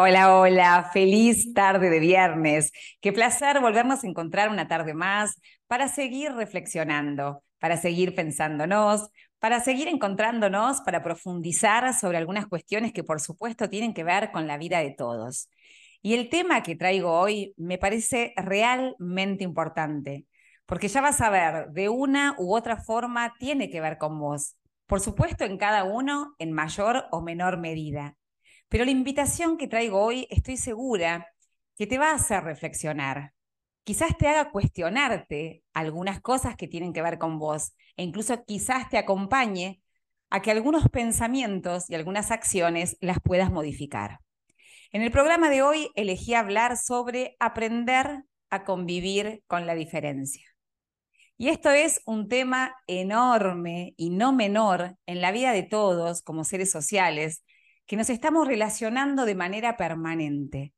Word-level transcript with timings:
Hola, 0.00 0.38
hola, 0.38 0.90
feliz 0.92 1.52
tarde 1.54 1.90
de 1.90 1.98
viernes. 1.98 2.70
Qué 3.00 3.12
placer 3.12 3.60
volvernos 3.60 4.04
a 4.04 4.06
encontrar 4.06 4.48
una 4.48 4.68
tarde 4.68 4.94
más 4.94 5.40
para 5.66 5.88
seguir 5.88 6.32
reflexionando, 6.34 7.42
para 7.58 7.76
seguir 7.76 8.14
pensándonos, 8.14 9.08
para 9.40 9.60
seguir 9.60 9.88
encontrándonos, 9.88 10.80
para 10.82 11.02
profundizar 11.02 11.92
sobre 11.94 12.16
algunas 12.18 12.46
cuestiones 12.46 12.92
que 12.92 13.02
por 13.02 13.20
supuesto 13.20 13.68
tienen 13.68 13.92
que 13.92 14.04
ver 14.04 14.30
con 14.30 14.46
la 14.46 14.56
vida 14.56 14.78
de 14.78 14.92
todos. 14.92 15.48
Y 16.00 16.14
el 16.14 16.28
tema 16.28 16.62
que 16.62 16.76
traigo 16.76 17.10
hoy 17.12 17.52
me 17.56 17.76
parece 17.78 18.32
realmente 18.36 19.42
importante, 19.42 20.26
porque 20.66 20.86
ya 20.88 21.00
vas 21.00 21.20
a 21.20 21.30
ver, 21.30 21.70
de 21.70 21.88
una 21.88 22.36
u 22.38 22.54
otra 22.54 22.76
forma 22.76 23.34
tiene 23.38 23.68
que 23.68 23.80
ver 23.80 23.98
con 23.98 24.18
vos. 24.20 24.54
Por 24.88 25.00
supuesto, 25.00 25.44
en 25.44 25.58
cada 25.58 25.84
uno 25.84 26.34
en 26.38 26.52
mayor 26.52 27.04
o 27.10 27.20
menor 27.20 27.58
medida. 27.58 28.16
Pero 28.70 28.86
la 28.86 28.90
invitación 28.90 29.58
que 29.58 29.68
traigo 29.68 30.00
hoy 30.00 30.26
estoy 30.30 30.56
segura 30.56 31.28
que 31.76 31.86
te 31.86 31.98
va 31.98 32.10
a 32.10 32.14
hacer 32.14 32.42
reflexionar. 32.42 33.34
Quizás 33.84 34.16
te 34.16 34.28
haga 34.28 34.50
cuestionarte 34.50 35.62
algunas 35.74 36.22
cosas 36.22 36.56
que 36.56 36.68
tienen 36.68 36.94
que 36.94 37.02
ver 37.02 37.18
con 37.18 37.38
vos 37.38 37.74
e 37.98 38.02
incluso 38.02 38.46
quizás 38.46 38.88
te 38.88 38.96
acompañe 38.96 39.82
a 40.30 40.40
que 40.40 40.50
algunos 40.50 40.88
pensamientos 40.88 41.90
y 41.90 41.94
algunas 41.94 42.30
acciones 42.30 42.96
las 43.02 43.20
puedas 43.20 43.52
modificar. 43.52 44.20
En 44.90 45.02
el 45.02 45.10
programa 45.10 45.50
de 45.50 45.60
hoy 45.60 45.90
elegí 45.96 46.32
hablar 46.32 46.78
sobre 46.78 47.36
aprender 47.40 48.24
a 48.48 48.64
convivir 48.64 49.42
con 49.46 49.66
la 49.66 49.74
diferencia. 49.74 50.47
Y 51.40 51.48
esto 51.48 51.70
es 51.70 52.02
un 52.04 52.28
tema 52.28 52.74
enorme 52.88 53.94
y 53.96 54.10
no 54.10 54.32
menor 54.32 54.96
en 55.06 55.20
la 55.20 55.30
vida 55.30 55.52
de 55.52 55.62
todos 55.62 56.20
como 56.20 56.42
seres 56.42 56.70
sociales, 56.70 57.44
que 57.86 57.96
nos 57.96 58.10
estamos 58.10 58.48
relacionando 58.48 59.24
de 59.24 59.36
manera 59.36 59.76
permanente. 59.76 60.74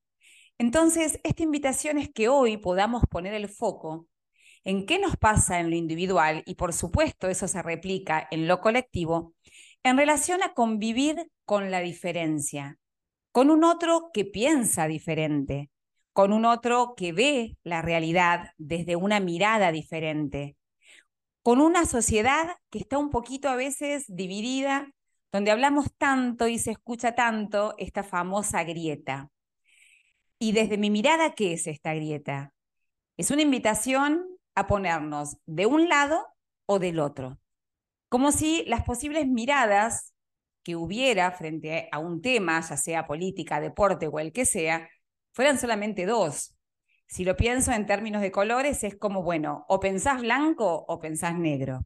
Entonces, 0.58 1.18
esta 1.24 1.42
invitación 1.42 1.96
es 1.96 2.10
que 2.10 2.28
hoy 2.28 2.58
podamos 2.58 3.04
poner 3.10 3.32
el 3.32 3.48
foco 3.48 4.06
en 4.62 4.84
qué 4.84 4.98
nos 4.98 5.16
pasa 5.16 5.60
en 5.60 5.70
lo 5.70 5.76
individual 5.76 6.42
y 6.44 6.56
por 6.56 6.74
supuesto 6.74 7.28
eso 7.28 7.48
se 7.48 7.62
replica 7.62 8.28
en 8.30 8.46
lo 8.46 8.60
colectivo 8.60 9.34
en 9.82 9.96
relación 9.96 10.42
a 10.42 10.52
convivir 10.52 11.30
con 11.46 11.70
la 11.70 11.80
diferencia, 11.80 12.78
con 13.32 13.50
un 13.50 13.64
otro 13.64 14.10
que 14.12 14.26
piensa 14.26 14.86
diferente, 14.86 15.70
con 16.12 16.32
un 16.34 16.44
otro 16.44 16.94
que 16.96 17.12
ve 17.12 17.56
la 17.62 17.80
realidad 17.80 18.50
desde 18.58 18.96
una 18.96 19.20
mirada 19.20 19.72
diferente, 19.72 20.56
con 21.42 21.60
una 21.60 21.86
sociedad 21.86 22.56
que 22.70 22.78
está 22.78 22.98
un 22.98 23.10
poquito 23.10 23.48
a 23.48 23.56
veces 23.56 24.04
dividida 24.08 24.92
donde 25.32 25.50
hablamos 25.50 25.86
tanto 25.96 26.48
y 26.48 26.58
se 26.58 26.72
escucha 26.72 27.14
tanto 27.14 27.74
esta 27.78 28.02
famosa 28.02 28.64
grieta. 28.64 29.30
Y 30.38 30.52
desde 30.52 30.78
mi 30.78 30.90
mirada, 30.90 31.34
¿qué 31.34 31.52
es 31.52 31.66
esta 31.66 31.94
grieta? 31.94 32.52
Es 33.16 33.30
una 33.30 33.42
invitación 33.42 34.26
a 34.54 34.66
ponernos 34.66 35.36
de 35.46 35.66
un 35.66 35.88
lado 35.88 36.26
o 36.66 36.78
del 36.78 36.98
otro, 36.98 37.38
como 38.08 38.32
si 38.32 38.64
las 38.66 38.82
posibles 38.84 39.26
miradas 39.28 40.14
que 40.62 40.76
hubiera 40.76 41.30
frente 41.32 41.88
a 41.92 41.98
un 41.98 42.20
tema, 42.22 42.60
ya 42.60 42.76
sea 42.76 43.06
política, 43.06 43.60
deporte 43.60 44.08
o 44.08 44.18
el 44.18 44.32
que 44.32 44.44
sea, 44.44 44.88
fueran 45.32 45.58
solamente 45.58 46.06
dos. 46.06 46.56
Si 47.10 47.24
lo 47.24 47.36
pienso 47.36 47.72
en 47.72 47.86
términos 47.86 48.22
de 48.22 48.30
colores, 48.30 48.84
es 48.84 48.94
como, 48.96 49.24
bueno, 49.24 49.64
o 49.68 49.80
pensás 49.80 50.20
blanco 50.20 50.84
o 50.86 51.00
pensás 51.00 51.36
negro. 51.36 51.84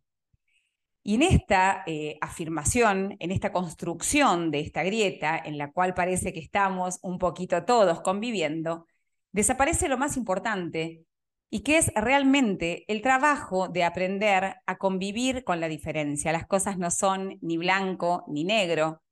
Y 1.02 1.14
en 1.14 1.22
esta 1.22 1.82
eh, 1.86 2.18
afirmación, 2.20 3.16
en 3.20 3.30
esta 3.30 3.50
construcción 3.50 4.50
de 4.50 4.60
esta 4.60 4.82
grieta, 4.82 5.38
en 5.38 5.56
la 5.56 5.72
cual 5.72 5.94
parece 5.94 6.34
que 6.34 6.40
estamos 6.40 6.98
un 7.02 7.18
poquito 7.18 7.64
todos 7.64 8.02
conviviendo, 8.02 8.86
desaparece 9.32 9.88
lo 9.88 9.96
más 9.96 10.18
importante 10.18 11.06
y 11.48 11.60
que 11.62 11.78
es 11.78 11.90
realmente 11.94 12.84
el 12.88 13.00
trabajo 13.00 13.68
de 13.68 13.84
aprender 13.84 14.56
a 14.66 14.76
convivir 14.76 15.42
con 15.42 15.58
la 15.58 15.68
diferencia. 15.68 16.32
Las 16.32 16.46
cosas 16.46 16.76
no 16.76 16.90
son 16.90 17.38
ni 17.40 17.56
blanco 17.56 18.24
ni 18.28 18.44
negro. 18.44 19.02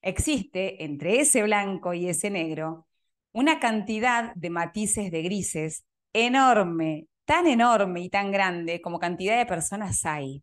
Existe 0.00 0.82
entre 0.84 1.20
ese 1.20 1.42
blanco 1.42 1.92
y 1.92 2.08
ese 2.08 2.30
negro 2.30 2.87
una 3.32 3.60
cantidad 3.60 4.34
de 4.34 4.50
matices 4.50 5.10
de 5.10 5.22
grises 5.22 5.84
enorme, 6.12 7.06
tan 7.24 7.46
enorme 7.46 8.00
y 8.00 8.08
tan 8.08 8.32
grande 8.32 8.80
como 8.80 8.98
cantidad 8.98 9.36
de 9.36 9.46
personas 9.46 10.04
hay. 10.04 10.42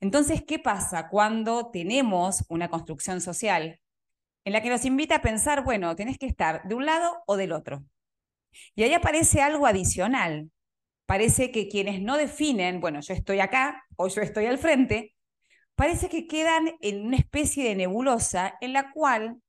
Entonces, 0.00 0.42
¿qué 0.42 0.58
pasa 0.58 1.08
cuando 1.08 1.70
tenemos 1.70 2.44
una 2.48 2.68
construcción 2.68 3.20
social 3.20 3.78
en 4.44 4.52
la 4.52 4.60
que 4.60 4.70
nos 4.70 4.84
invita 4.84 5.16
a 5.16 5.22
pensar, 5.22 5.62
bueno, 5.64 5.94
tenés 5.94 6.18
que 6.18 6.26
estar 6.26 6.66
de 6.66 6.74
un 6.74 6.86
lado 6.86 7.22
o 7.26 7.36
del 7.36 7.52
otro? 7.52 7.84
Y 8.74 8.82
ahí 8.82 8.94
aparece 8.94 9.40
algo 9.40 9.66
adicional. 9.66 10.50
Parece 11.06 11.52
que 11.52 11.68
quienes 11.68 12.00
no 12.00 12.16
definen, 12.16 12.80
bueno, 12.80 13.00
yo 13.00 13.14
estoy 13.14 13.40
acá 13.40 13.84
o 13.96 14.08
yo 14.08 14.22
estoy 14.22 14.46
al 14.46 14.58
frente, 14.58 15.14
parece 15.74 16.08
que 16.08 16.26
quedan 16.26 16.72
en 16.80 17.06
una 17.06 17.16
especie 17.16 17.64
de 17.64 17.74
nebulosa 17.74 18.56
en 18.60 18.72
la 18.72 18.92
cual 18.92 19.40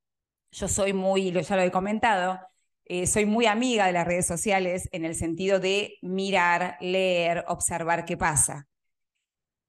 yo 0.54 0.68
soy 0.68 0.94
muy, 0.94 1.32
ya 1.32 1.56
lo 1.56 1.62
he 1.64 1.72
comentado, 1.72 2.40
eh, 2.86 3.08
soy 3.08 3.26
muy 3.26 3.46
amiga 3.48 3.88
de 3.88 3.94
las 3.94 4.06
redes 4.06 4.28
sociales 4.28 4.88
en 4.92 5.04
el 5.04 5.16
sentido 5.16 5.60
de 5.60 5.98
mirar, 6.02 6.78
leer, 6.80 7.44
observar 7.48 8.06
qué 8.06 8.18
pasa. 8.18 8.68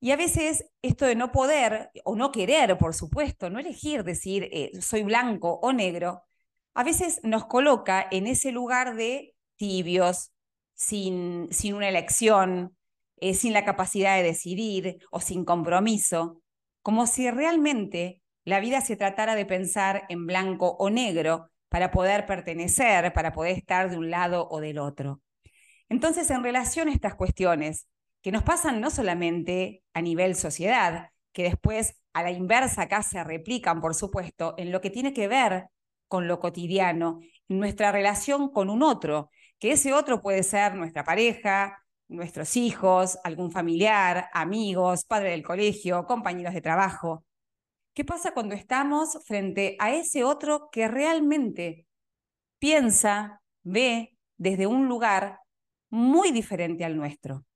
Y 0.00 0.10
a 0.10 0.16
veces 0.16 0.66
esto 0.82 1.06
de 1.06 1.14
no 1.14 1.32
poder 1.32 1.90
o 2.04 2.16
no 2.16 2.30
querer, 2.30 2.76
por 2.76 2.94
supuesto, 2.94 3.48
no 3.48 3.58
elegir 3.58 4.04
decir 4.04 4.48
eh, 4.52 4.72
soy 4.80 5.02
blanco 5.02 5.58
o 5.62 5.72
negro, 5.72 6.24
a 6.74 6.84
veces 6.84 7.20
nos 7.22 7.46
coloca 7.46 8.06
en 8.10 8.26
ese 8.26 8.52
lugar 8.52 8.94
de 8.96 9.34
tibios, 9.56 10.32
sin, 10.74 11.48
sin 11.50 11.74
una 11.74 11.88
elección, 11.88 12.76
eh, 13.16 13.32
sin 13.32 13.54
la 13.54 13.64
capacidad 13.64 14.16
de 14.16 14.24
decidir 14.24 14.98
o 15.10 15.20
sin 15.20 15.46
compromiso, 15.46 16.42
como 16.82 17.06
si 17.06 17.30
realmente 17.30 18.20
la 18.44 18.60
vida 18.60 18.80
se 18.80 18.96
tratara 18.96 19.34
de 19.34 19.46
pensar 19.46 20.04
en 20.08 20.26
blanco 20.26 20.76
o 20.78 20.90
negro 20.90 21.50
para 21.68 21.90
poder 21.90 22.26
pertenecer, 22.26 23.12
para 23.12 23.32
poder 23.32 23.56
estar 23.56 23.90
de 23.90 23.96
un 23.96 24.10
lado 24.10 24.48
o 24.50 24.60
del 24.60 24.78
otro. 24.78 25.20
Entonces, 25.88 26.30
en 26.30 26.42
relación 26.42 26.88
a 26.88 26.92
estas 26.92 27.14
cuestiones, 27.14 27.88
que 28.22 28.32
nos 28.32 28.42
pasan 28.42 28.80
no 28.80 28.90
solamente 28.90 29.82
a 29.92 30.00
nivel 30.00 30.34
sociedad, 30.34 31.10
que 31.32 31.42
después 31.42 32.00
a 32.12 32.22
la 32.22 32.30
inversa 32.30 32.82
acá 32.82 33.02
se 33.02 33.22
replican, 33.22 33.80
por 33.80 33.94
supuesto, 33.94 34.54
en 34.56 34.72
lo 34.72 34.80
que 34.80 34.90
tiene 34.90 35.12
que 35.12 35.28
ver 35.28 35.66
con 36.08 36.28
lo 36.28 36.38
cotidiano, 36.38 37.20
en 37.48 37.58
nuestra 37.58 37.92
relación 37.92 38.50
con 38.50 38.70
un 38.70 38.82
otro, 38.82 39.30
que 39.58 39.72
ese 39.72 39.92
otro 39.92 40.22
puede 40.22 40.42
ser 40.42 40.74
nuestra 40.74 41.04
pareja, 41.04 41.84
nuestros 42.08 42.56
hijos, 42.56 43.18
algún 43.24 43.50
familiar, 43.50 44.28
amigos, 44.32 45.04
padre 45.04 45.30
del 45.30 45.42
colegio, 45.42 46.06
compañeros 46.06 46.54
de 46.54 46.60
trabajo. 46.60 47.24
¿Qué 47.94 48.04
pasa 48.04 48.34
cuando 48.34 48.56
estamos 48.56 49.24
frente 49.24 49.76
a 49.78 49.94
ese 49.94 50.24
otro 50.24 50.68
que 50.72 50.88
realmente 50.88 51.86
piensa, 52.58 53.40
ve 53.62 54.18
desde 54.36 54.66
un 54.66 54.88
lugar 54.88 55.38
muy 55.90 56.32
diferente 56.32 56.84
al 56.84 56.96
nuestro? 56.96 57.46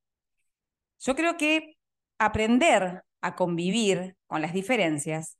Yo 1.00 1.16
creo 1.16 1.36
que 1.36 1.74
aprender 2.18 3.02
a 3.20 3.34
convivir 3.34 4.16
con 4.28 4.40
las 4.40 4.52
diferencias 4.52 5.38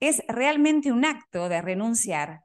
es 0.00 0.24
realmente 0.26 0.90
un 0.90 1.04
acto 1.04 1.48
de 1.48 1.62
renunciar 1.62 2.40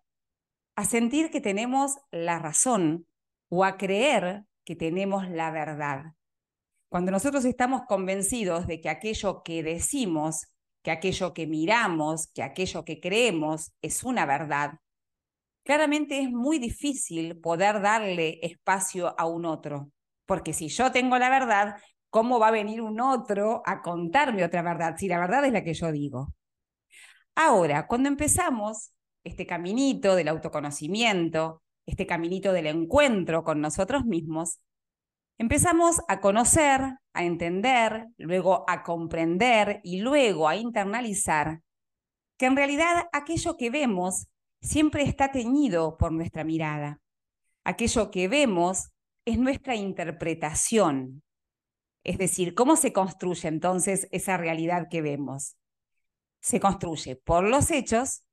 a 0.75 0.85
sentir 0.85 1.31
que 1.31 1.41
tenemos 1.41 1.97
la 2.11 2.37
razón 2.37 3.07
o 3.49 3.63
a 3.63 3.77
creer 3.77 4.43
que 4.63 4.75
tenemos 4.75 5.27
la 5.27 5.49
verdad. 5.49 6.13
Cuando 6.89 7.11
nosotros 7.11 7.45
estamos 7.45 7.81
convencidos 7.87 8.67
de 8.67 8.79
que 8.79 8.89
aquello 8.89 9.41
que 9.41 9.63
decimos, 9.63 10.52
que 10.83 10.91
aquello 10.91 11.33
que 11.33 11.47
miramos, 11.47 12.27
que 12.27 12.43
aquello 12.43 12.85
que 12.85 12.99
creemos 12.99 13.73
es 13.81 14.03
una 14.03 14.25
verdad, 14.25 14.73
claramente 15.63 16.19
es 16.19 16.29
muy 16.29 16.59
difícil 16.59 17.39
poder 17.39 17.81
darle 17.81 18.39
espacio 18.43 19.15
a 19.19 19.25
un 19.25 19.45
otro. 19.45 19.89
Porque 20.25 20.53
si 20.53 20.67
yo 20.69 20.91
tengo 20.91 21.17
la 21.17 21.29
verdad, 21.29 21.77
¿Cómo 22.13 22.37
va 22.37 22.49
a 22.49 22.51
venir 22.51 22.79
un 22.79 23.01
otro 23.01 23.63
a 23.65 23.81
contarme 23.81 24.43
otra 24.45 24.61
verdad 24.61 24.95
si 24.97 25.07
la 25.07 25.17
verdad 25.17 25.45
es 25.45 25.51
la 25.51 25.63
que 25.63 25.73
yo 25.73 25.91
digo? 25.91 26.35
Ahora, 27.33 27.87
cuando 27.87 28.07
empezamos 28.07 28.91
este 29.23 29.47
caminito 29.47 30.13
del 30.13 30.27
autoconocimiento, 30.27 31.63
este 31.87 32.05
caminito 32.05 32.53
del 32.53 32.67
encuentro 32.67 33.43
con 33.43 33.61
nosotros 33.61 34.05
mismos, 34.05 34.59
empezamos 35.39 36.01
a 36.07 36.19
conocer, 36.19 36.81
a 37.13 37.23
entender, 37.23 38.07
luego 38.17 38.65
a 38.67 38.83
comprender 38.83 39.79
y 39.83 40.01
luego 40.01 40.47
a 40.47 40.55
internalizar 40.55 41.61
que 42.37 42.47
en 42.47 42.55
realidad 42.55 43.07
aquello 43.13 43.55
que 43.57 43.69
vemos 43.69 44.27
siempre 44.61 45.03
está 45.03 45.31
teñido 45.31 45.97
por 45.97 46.11
nuestra 46.11 46.43
mirada. 46.43 46.99
Aquello 47.63 48.11
que 48.11 48.27
vemos 48.27 48.91
es 49.25 49.37
nuestra 49.37 49.75
interpretación, 49.75 51.23
es 52.03 52.17
decir, 52.17 52.53
¿cómo 52.53 52.75
se 52.75 52.91
construye 52.91 53.47
entonces 53.47 54.07
esa 54.11 54.35
realidad 54.35 54.87
que 54.89 55.01
vemos? 55.01 55.55
Se 56.41 56.59
construye 56.59 57.15
por 57.15 57.45
los 57.45 57.71
hechos 57.71 58.23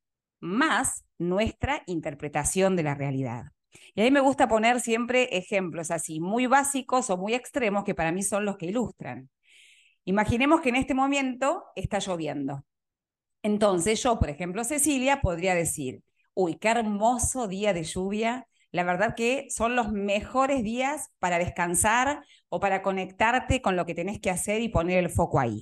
más 0.41 1.05
nuestra 1.19 1.83
interpretación 1.87 2.75
de 2.75 2.83
la 2.83 2.95
realidad. 2.95 3.53
Y 3.95 4.01
a 4.01 4.05
mí 4.05 4.11
me 4.11 4.21
gusta 4.21 4.49
poner 4.49 4.81
siempre 4.81 5.37
ejemplos 5.37 5.91
así, 5.91 6.21
muy 6.21 6.47
básicos 6.47 7.11
o 7.11 7.17
muy 7.17 7.35
extremos, 7.35 7.85
que 7.85 7.95
para 7.95 8.13
mí 8.13 8.23
son 8.23 8.45
los 8.45 8.57
que 8.57 8.67
ilustran. 8.67 9.31
Imaginemos 10.05 10.61
que 10.61 10.71
en 10.71 10.77
este 10.77 10.95
momento 10.95 11.65
está 11.77 11.99
lloviendo. 11.99 12.65
Entonces 13.43 14.03
yo, 14.03 14.19
por 14.19 14.31
ejemplo, 14.31 14.65
Cecilia, 14.65 15.21
podría 15.21 15.55
decir, 15.55 16.03
uy, 16.35 16.57
qué 16.57 16.69
hermoso 16.69 17.49
día 17.49 17.73
de 17.73 17.85
lluvia. 17.85 18.47
La 18.73 18.85
verdad 18.85 19.15
que 19.17 19.47
son 19.51 19.77
los 19.77 19.93
mejores 19.93 20.63
días 20.63 21.11
para 21.19 21.39
descansar 21.39 22.25
o 22.49 22.61
para 22.61 22.83
conectarte 22.83 23.63
con 23.63 23.77
lo 23.77 23.87
que 23.87 23.95
tenés 23.95 24.21
que 24.21 24.31
hacer 24.31 24.61
y 24.61 24.69
poner 24.69 24.99
el 24.99 25.11
foco 25.11 25.41
ahí. 25.41 25.61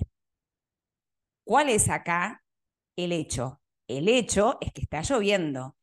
¿Cuál 1.43 1.69
es 1.69 1.89
acá 1.89 2.43
el 2.95 3.11
hecho? 3.11 3.59
El 3.87 4.07
hecho 4.07 4.57
es 4.61 4.71
que 4.71 4.81
está 4.81 5.01
lloviendo. 5.01 5.75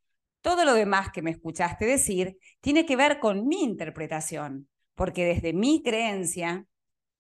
Todo 0.47 0.65
lo 0.65 0.75
demás 0.75 1.11
que 1.11 1.23
me 1.23 1.33
escuchaste 1.33 1.87
decir 1.87 2.39
tiene 2.61 2.87
que 2.87 2.95
ver 2.95 3.19
con 3.19 3.49
mi 3.49 3.65
interpretación, 3.65 4.69
porque 4.95 5.25
desde 5.25 5.53
mi 5.53 5.83
creencia, 5.83 6.67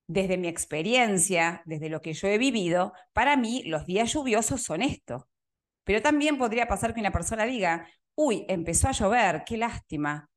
desde 0.06 0.38
mi 0.38 0.46
experiencia, 0.46 1.60
desde 1.64 1.88
lo 1.88 2.00
que 2.00 2.12
yo 2.12 2.28
he 2.28 2.38
vivido, 2.38 2.92
para 3.12 3.36
mí 3.36 3.64
los 3.64 3.84
días 3.84 4.12
lluviosos 4.12 4.62
son 4.62 4.80
esto. 4.80 5.28
Pero 5.82 6.02
también 6.02 6.38
podría 6.38 6.68
pasar 6.68 6.94
que 6.94 7.00
una 7.00 7.10
persona 7.10 7.46
diga, 7.46 7.88
uy, 8.14 8.44
empezó 8.46 8.86
a 8.86 8.92
llover, 8.92 9.42
qué 9.44 9.56
lástima. 9.56 10.30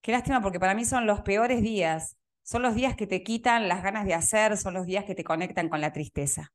Qué 0.00 0.12
lástima 0.12 0.40
porque 0.40 0.60
para 0.60 0.76
mí 0.76 0.84
son 0.84 1.04
los 1.04 1.22
peores 1.22 1.62
días, 1.62 2.16
son 2.44 2.62
los 2.62 2.76
días 2.76 2.94
que 2.94 3.08
te 3.08 3.24
quitan 3.24 3.66
las 3.66 3.82
ganas 3.82 4.06
de 4.06 4.14
hacer, 4.14 4.56
son 4.56 4.74
los 4.74 4.86
días 4.86 5.04
que 5.04 5.16
te 5.16 5.24
conectan 5.24 5.68
con 5.68 5.80
la 5.80 5.92
tristeza. 5.92 6.52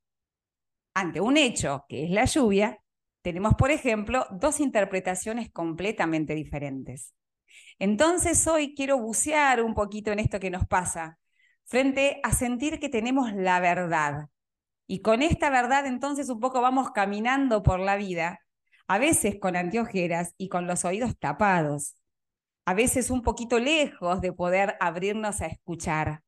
Ante 0.94 1.20
un 1.20 1.36
hecho, 1.36 1.84
que 1.86 2.04
es 2.04 2.10
la 2.10 2.24
lluvia, 2.24 2.81
tenemos, 3.22 3.54
por 3.54 3.70
ejemplo, 3.70 4.26
dos 4.30 4.60
interpretaciones 4.60 5.50
completamente 5.50 6.34
diferentes. 6.34 7.14
Entonces 7.78 8.46
hoy 8.46 8.74
quiero 8.74 8.98
bucear 8.98 9.62
un 9.62 9.74
poquito 9.74 10.12
en 10.12 10.18
esto 10.18 10.40
que 10.40 10.50
nos 10.50 10.66
pasa, 10.66 11.18
frente 11.64 12.20
a 12.22 12.32
sentir 12.32 12.78
que 12.78 12.88
tenemos 12.88 13.32
la 13.32 13.60
verdad. 13.60 14.28
Y 14.86 15.00
con 15.00 15.22
esta 15.22 15.50
verdad 15.50 15.86
entonces 15.86 16.28
un 16.28 16.40
poco 16.40 16.60
vamos 16.60 16.90
caminando 16.90 17.62
por 17.62 17.80
la 17.80 17.96
vida, 17.96 18.40
a 18.88 18.98
veces 18.98 19.36
con 19.40 19.56
anteojeras 19.56 20.34
y 20.36 20.48
con 20.48 20.66
los 20.66 20.84
oídos 20.84 21.18
tapados, 21.18 21.94
a 22.66 22.74
veces 22.74 23.10
un 23.10 23.22
poquito 23.22 23.58
lejos 23.58 24.20
de 24.20 24.32
poder 24.32 24.76
abrirnos 24.80 25.40
a 25.40 25.46
escuchar, 25.46 26.22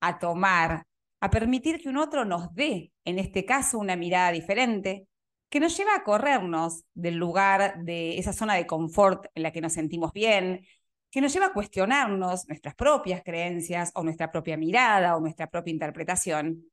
a 0.00 0.18
tomar, 0.18 0.84
a 1.20 1.30
permitir 1.30 1.80
que 1.80 1.88
un 1.88 1.96
otro 1.96 2.24
nos 2.24 2.54
dé, 2.54 2.92
en 3.04 3.18
este 3.18 3.44
caso, 3.44 3.78
una 3.78 3.96
mirada 3.96 4.30
diferente, 4.30 5.08
que 5.54 5.60
nos 5.60 5.76
lleva 5.76 5.94
a 5.94 6.02
corrernos 6.02 6.82
del 6.94 7.14
lugar, 7.14 7.84
de 7.84 8.18
esa 8.18 8.32
zona 8.32 8.54
de 8.54 8.66
confort 8.66 9.26
en 9.36 9.44
la 9.44 9.52
que 9.52 9.60
nos 9.60 9.74
sentimos 9.74 10.12
bien, 10.12 10.66
que 11.12 11.20
nos 11.20 11.32
lleva 11.32 11.46
a 11.46 11.52
cuestionarnos 11.52 12.48
nuestras 12.48 12.74
propias 12.74 13.22
creencias 13.22 13.92
o 13.94 14.02
nuestra 14.02 14.32
propia 14.32 14.56
mirada 14.56 15.16
o 15.16 15.20
nuestra 15.20 15.48
propia 15.48 15.70
interpretación, 15.70 16.64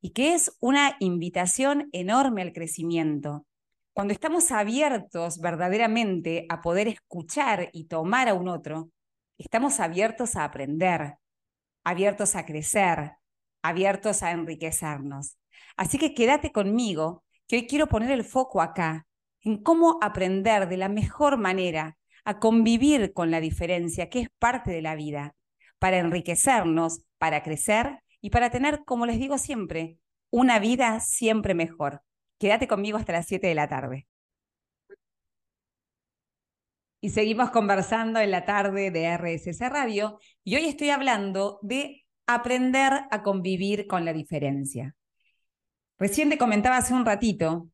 y 0.00 0.14
que 0.14 0.32
es 0.32 0.56
una 0.60 0.96
invitación 1.00 1.90
enorme 1.92 2.40
al 2.40 2.54
crecimiento. 2.54 3.44
Cuando 3.92 4.14
estamos 4.14 4.52
abiertos 4.52 5.38
verdaderamente 5.38 6.46
a 6.48 6.62
poder 6.62 6.88
escuchar 6.88 7.68
y 7.74 7.88
tomar 7.88 8.30
a 8.30 8.32
un 8.32 8.48
otro, 8.48 8.88
estamos 9.36 9.80
abiertos 9.80 10.34
a 10.36 10.44
aprender, 10.44 11.16
abiertos 11.84 12.36
a 12.36 12.46
crecer, 12.46 13.12
abiertos 13.62 14.22
a 14.22 14.30
enriquecernos. 14.30 15.36
Así 15.76 15.98
que 15.98 16.14
quédate 16.14 16.52
conmigo 16.52 17.23
que 17.46 17.56
hoy 17.56 17.66
quiero 17.66 17.86
poner 17.88 18.10
el 18.10 18.24
foco 18.24 18.60
acá, 18.60 19.06
en 19.42 19.62
cómo 19.62 19.98
aprender 20.00 20.68
de 20.68 20.76
la 20.76 20.88
mejor 20.88 21.36
manera 21.36 21.96
a 22.24 22.38
convivir 22.38 23.12
con 23.12 23.30
la 23.30 23.40
diferencia, 23.40 24.08
que 24.08 24.20
es 24.20 24.28
parte 24.38 24.70
de 24.70 24.82
la 24.82 24.94
vida, 24.94 25.34
para 25.78 25.98
enriquecernos, 25.98 27.02
para 27.18 27.42
crecer 27.42 28.00
y 28.20 28.30
para 28.30 28.50
tener, 28.50 28.84
como 28.84 29.04
les 29.06 29.18
digo 29.18 29.36
siempre, 29.36 29.98
una 30.30 30.58
vida 30.58 31.00
siempre 31.00 31.54
mejor. 31.54 32.02
Quédate 32.38 32.66
conmigo 32.66 32.96
hasta 32.96 33.12
las 33.12 33.26
7 33.26 33.46
de 33.46 33.54
la 33.54 33.68
tarde. 33.68 34.06
Y 37.00 37.10
seguimos 37.10 37.50
conversando 37.50 38.18
en 38.18 38.30
la 38.30 38.46
tarde 38.46 38.90
de 38.90 39.14
RSS 39.18 39.60
Radio 39.68 40.18
y 40.42 40.56
hoy 40.56 40.64
estoy 40.64 40.88
hablando 40.88 41.58
de 41.60 42.06
aprender 42.26 42.92
a 43.10 43.22
convivir 43.22 43.86
con 43.86 44.06
la 44.06 44.14
diferencia. 44.14 44.96
Recién 46.04 46.28
te 46.28 46.36
comentaba 46.36 46.76
hace 46.76 46.92
un 46.92 47.06
ratito 47.06 47.70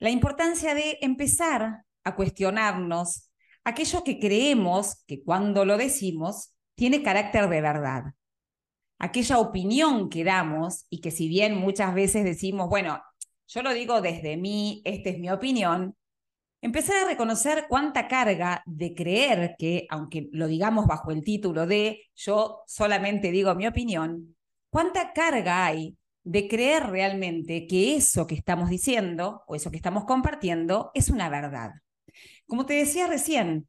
la 0.00 0.10
importancia 0.10 0.74
de 0.74 0.98
empezar 1.00 1.84
a 2.02 2.16
cuestionarnos 2.16 3.30
aquello 3.62 4.02
que 4.02 4.18
creemos 4.18 5.04
que 5.06 5.22
cuando 5.22 5.64
lo 5.64 5.76
decimos 5.76 6.56
tiene 6.74 7.04
carácter 7.04 7.48
de 7.48 7.60
verdad. 7.60 8.02
Aquella 8.98 9.38
opinión 9.38 10.08
que 10.08 10.24
damos 10.24 10.86
y 10.90 11.00
que 11.00 11.12
si 11.12 11.28
bien 11.28 11.56
muchas 11.56 11.94
veces 11.94 12.24
decimos, 12.24 12.68
bueno, 12.68 13.00
yo 13.46 13.62
lo 13.62 13.72
digo 13.72 14.00
desde 14.00 14.36
mí, 14.36 14.82
esta 14.84 15.10
es 15.10 15.20
mi 15.20 15.30
opinión, 15.30 15.96
empezar 16.60 16.96
a 16.96 17.08
reconocer 17.08 17.66
cuánta 17.68 18.08
carga 18.08 18.60
de 18.66 18.92
creer 18.92 19.54
que, 19.56 19.86
aunque 19.88 20.28
lo 20.32 20.48
digamos 20.48 20.88
bajo 20.88 21.12
el 21.12 21.22
título 21.22 21.64
de 21.64 22.06
yo 22.16 22.64
solamente 22.66 23.30
digo 23.30 23.54
mi 23.54 23.68
opinión, 23.68 24.34
cuánta 24.68 25.12
carga 25.12 25.64
hay 25.64 25.96
de 26.28 26.46
creer 26.46 26.88
realmente 26.90 27.66
que 27.66 27.96
eso 27.96 28.26
que 28.26 28.34
estamos 28.34 28.68
diciendo 28.68 29.44
o 29.46 29.54
eso 29.54 29.70
que 29.70 29.78
estamos 29.78 30.04
compartiendo 30.04 30.90
es 30.92 31.08
una 31.08 31.30
verdad. 31.30 31.70
Como 32.46 32.66
te 32.66 32.74
decía 32.74 33.06
recién, 33.06 33.66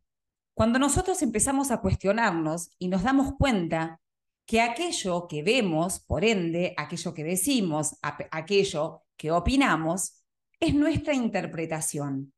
cuando 0.54 0.78
nosotros 0.78 1.22
empezamos 1.22 1.72
a 1.72 1.80
cuestionarnos 1.80 2.72
y 2.78 2.90
nos 2.90 3.04
damos 3.04 3.34
cuenta 3.38 4.02
que 4.46 4.60
aquello 4.60 5.26
que 5.30 5.42
vemos, 5.42 6.02
por 6.02 6.26
ende, 6.26 6.74
aquello 6.76 7.14
que 7.14 7.24
decimos, 7.24 7.96
aquello 8.02 9.04
que 9.16 9.32
opinamos, 9.32 10.22
es 10.60 10.74
nuestra 10.74 11.14
interpretación. 11.14 12.34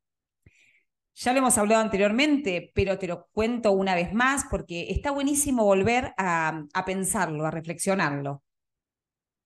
Ya 1.16 1.34
lo 1.34 1.40
hemos 1.40 1.58
hablado 1.58 1.82
anteriormente, 1.82 2.72
pero 2.76 3.00
te 3.00 3.08
lo 3.08 3.28
cuento 3.32 3.72
una 3.72 3.96
vez 3.96 4.14
más 4.14 4.46
porque 4.52 4.92
está 4.92 5.10
buenísimo 5.10 5.66
volver 5.66 6.14
a, 6.16 6.64
a 6.74 6.86
pensarlo, 6.86 7.48
a 7.48 7.52
reflexionarlo. 7.52 8.44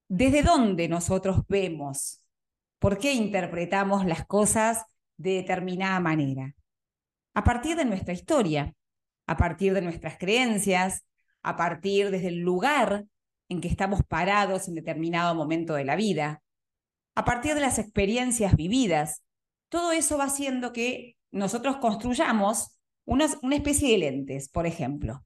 ¿Desde 0.08 0.44
dónde 0.44 0.88
nosotros 0.88 1.48
vemos? 1.48 2.22
¿Por 2.78 3.00
qué 3.00 3.14
interpretamos 3.14 4.06
las 4.06 4.26
cosas 4.26 4.86
de 5.18 5.34
determinada 5.34 6.00
manera? 6.00 6.56
A 7.34 7.44
partir 7.44 7.76
de 7.76 7.86
nuestra 7.86 8.14
historia, 8.14 8.76
a 9.26 9.36
partir 9.36 9.74
de 9.74 9.82
nuestras 9.82 10.18
creencias, 10.20 11.04
a 11.42 11.56
partir 11.56 12.12
desde 12.12 12.28
el 12.28 12.40
lugar 12.42 13.06
en 13.50 13.62
que 13.62 13.68
estamos 13.68 14.02
parados 14.08 14.68
en 14.68 14.76
determinado 14.76 15.34
momento 15.34 15.74
de 15.74 15.86
la 15.86 15.96
vida, 15.96 16.44
a 17.16 17.26
partir 17.26 17.56
de 17.56 17.62
las 17.62 17.80
experiencias 17.80 18.56
vividas. 18.56 19.24
Todo 19.70 19.92
eso 19.92 20.20
va 20.20 20.26
haciendo 20.26 20.72
que 20.72 21.16
nosotros 21.32 21.78
construyamos 21.78 22.78
una 23.06 23.26
especie 23.56 23.92
de 23.92 23.98
lentes, 23.98 24.50
por 24.50 24.68
ejemplo. 24.68 25.26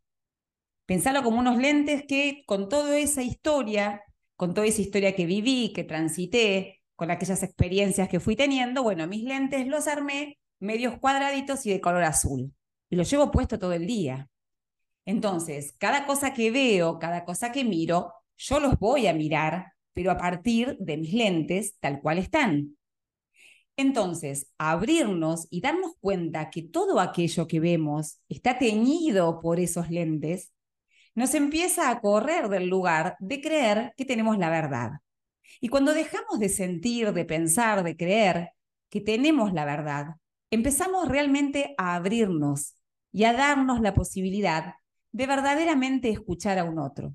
Pensarlo 0.85 1.21
como 1.21 1.39
unos 1.39 1.57
lentes 1.57 2.03
que 2.07 2.43
con 2.45 2.69
toda 2.69 2.97
esa 2.97 3.21
historia 3.21 4.01
con 4.39 4.53
toda 4.53 4.67
esa 4.67 4.81
historia 4.81 5.13
que 5.17 5.25
viví, 5.25 5.73
que 5.73 5.83
transité, 5.83 6.79
con 6.95 7.11
aquellas 7.11 7.43
experiencias 7.43 8.07
que 8.07 8.21
fui 8.21 8.37
teniendo, 8.37 8.83
bueno, 8.83 9.05
mis 9.05 9.25
lentes 9.25 9.67
los 9.67 9.85
armé 9.85 10.39
medios 10.61 10.97
cuadraditos 10.97 11.65
y 11.65 11.71
de 11.71 11.81
color 11.81 12.03
azul. 12.03 12.53
Y 12.89 12.95
los 12.95 13.11
llevo 13.11 13.31
puesto 13.31 13.59
todo 13.59 13.73
el 13.73 13.85
día. 13.85 14.29
Entonces, 15.03 15.75
cada 15.77 16.05
cosa 16.05 16.33
que 16.33 16.51
veo, 16.51 16.99
cada 16.99 17.25
cosa 17.25 17.51
que 17.51 17.65
miro, 17.65 18.13
yo 18.37 18.61
los 18.61 18.79
voy 18.79 19.07
a 19.07 19.13
mirar, 19.13 19.73
pero 19.91 20.09
a 20.09 20.17
partir 20.17 20.77
de 20.79 20.95
mis 20.95 21.13
lentes 21.13 21.77
tal 21.81 21.99
cual 21.99 22.17
están. 22.17 22.77
Entonces, 23.75 24.53
abrirnos 24.57 25.47
y 25.49 25.59
darnos 25.59 25.95
cuenta 25.99 26.49
que 26.49 26.61
todo 26.61 27.01
aquello 27.01 27.45
que 27.45 27.59
vemos 27.59 28.21
está 28.29 28.57
teñido 28.57 29.41
por 29.41 29.59
esos 29.59 29.89
lentes, 29.89 30.53
nos 31.19 31.33
empieza 31.35 31.89
a 31.89 31.99
correr 31.99 32.47
del 32.47 32.69
lugar 32.69 33.17
de 33.19 33.41
creer 33.41 33.93
que 33.97 34.05
tenemos 34.05 34.37
la 34.37 34.49
verdad. 34.49 35.01
Y 35.59 35.67
cuando 35.67 35.93
dejamos 35.93 36.39
de 36.39 36.47
sentir, 36.47 37.11
de 37.11 37.25
pensar, 37.25 37.83
de 37.83 37.97
creer 37.97 38.51
que 38.89 39.01
tenemos 39.01 39.51
la 39.51 39.65
verdad, 39.65 40.15
empezamos 40.49 41.09
realmente 41.09 41.75
a 41.77 41.95
abrirnos 41.95 42.75
y 43.11 43.25
a 43.25 43.33
darnos 43.33 43.81
la 43.81 43.93
posibilidad 43.93 44.75
de 45.11 45.27
verdaderamente 45.27 46.09
escuchar 46.09 46.57
a 46.57 46.63
un 46.63 46.79
otro. 46.79 47.13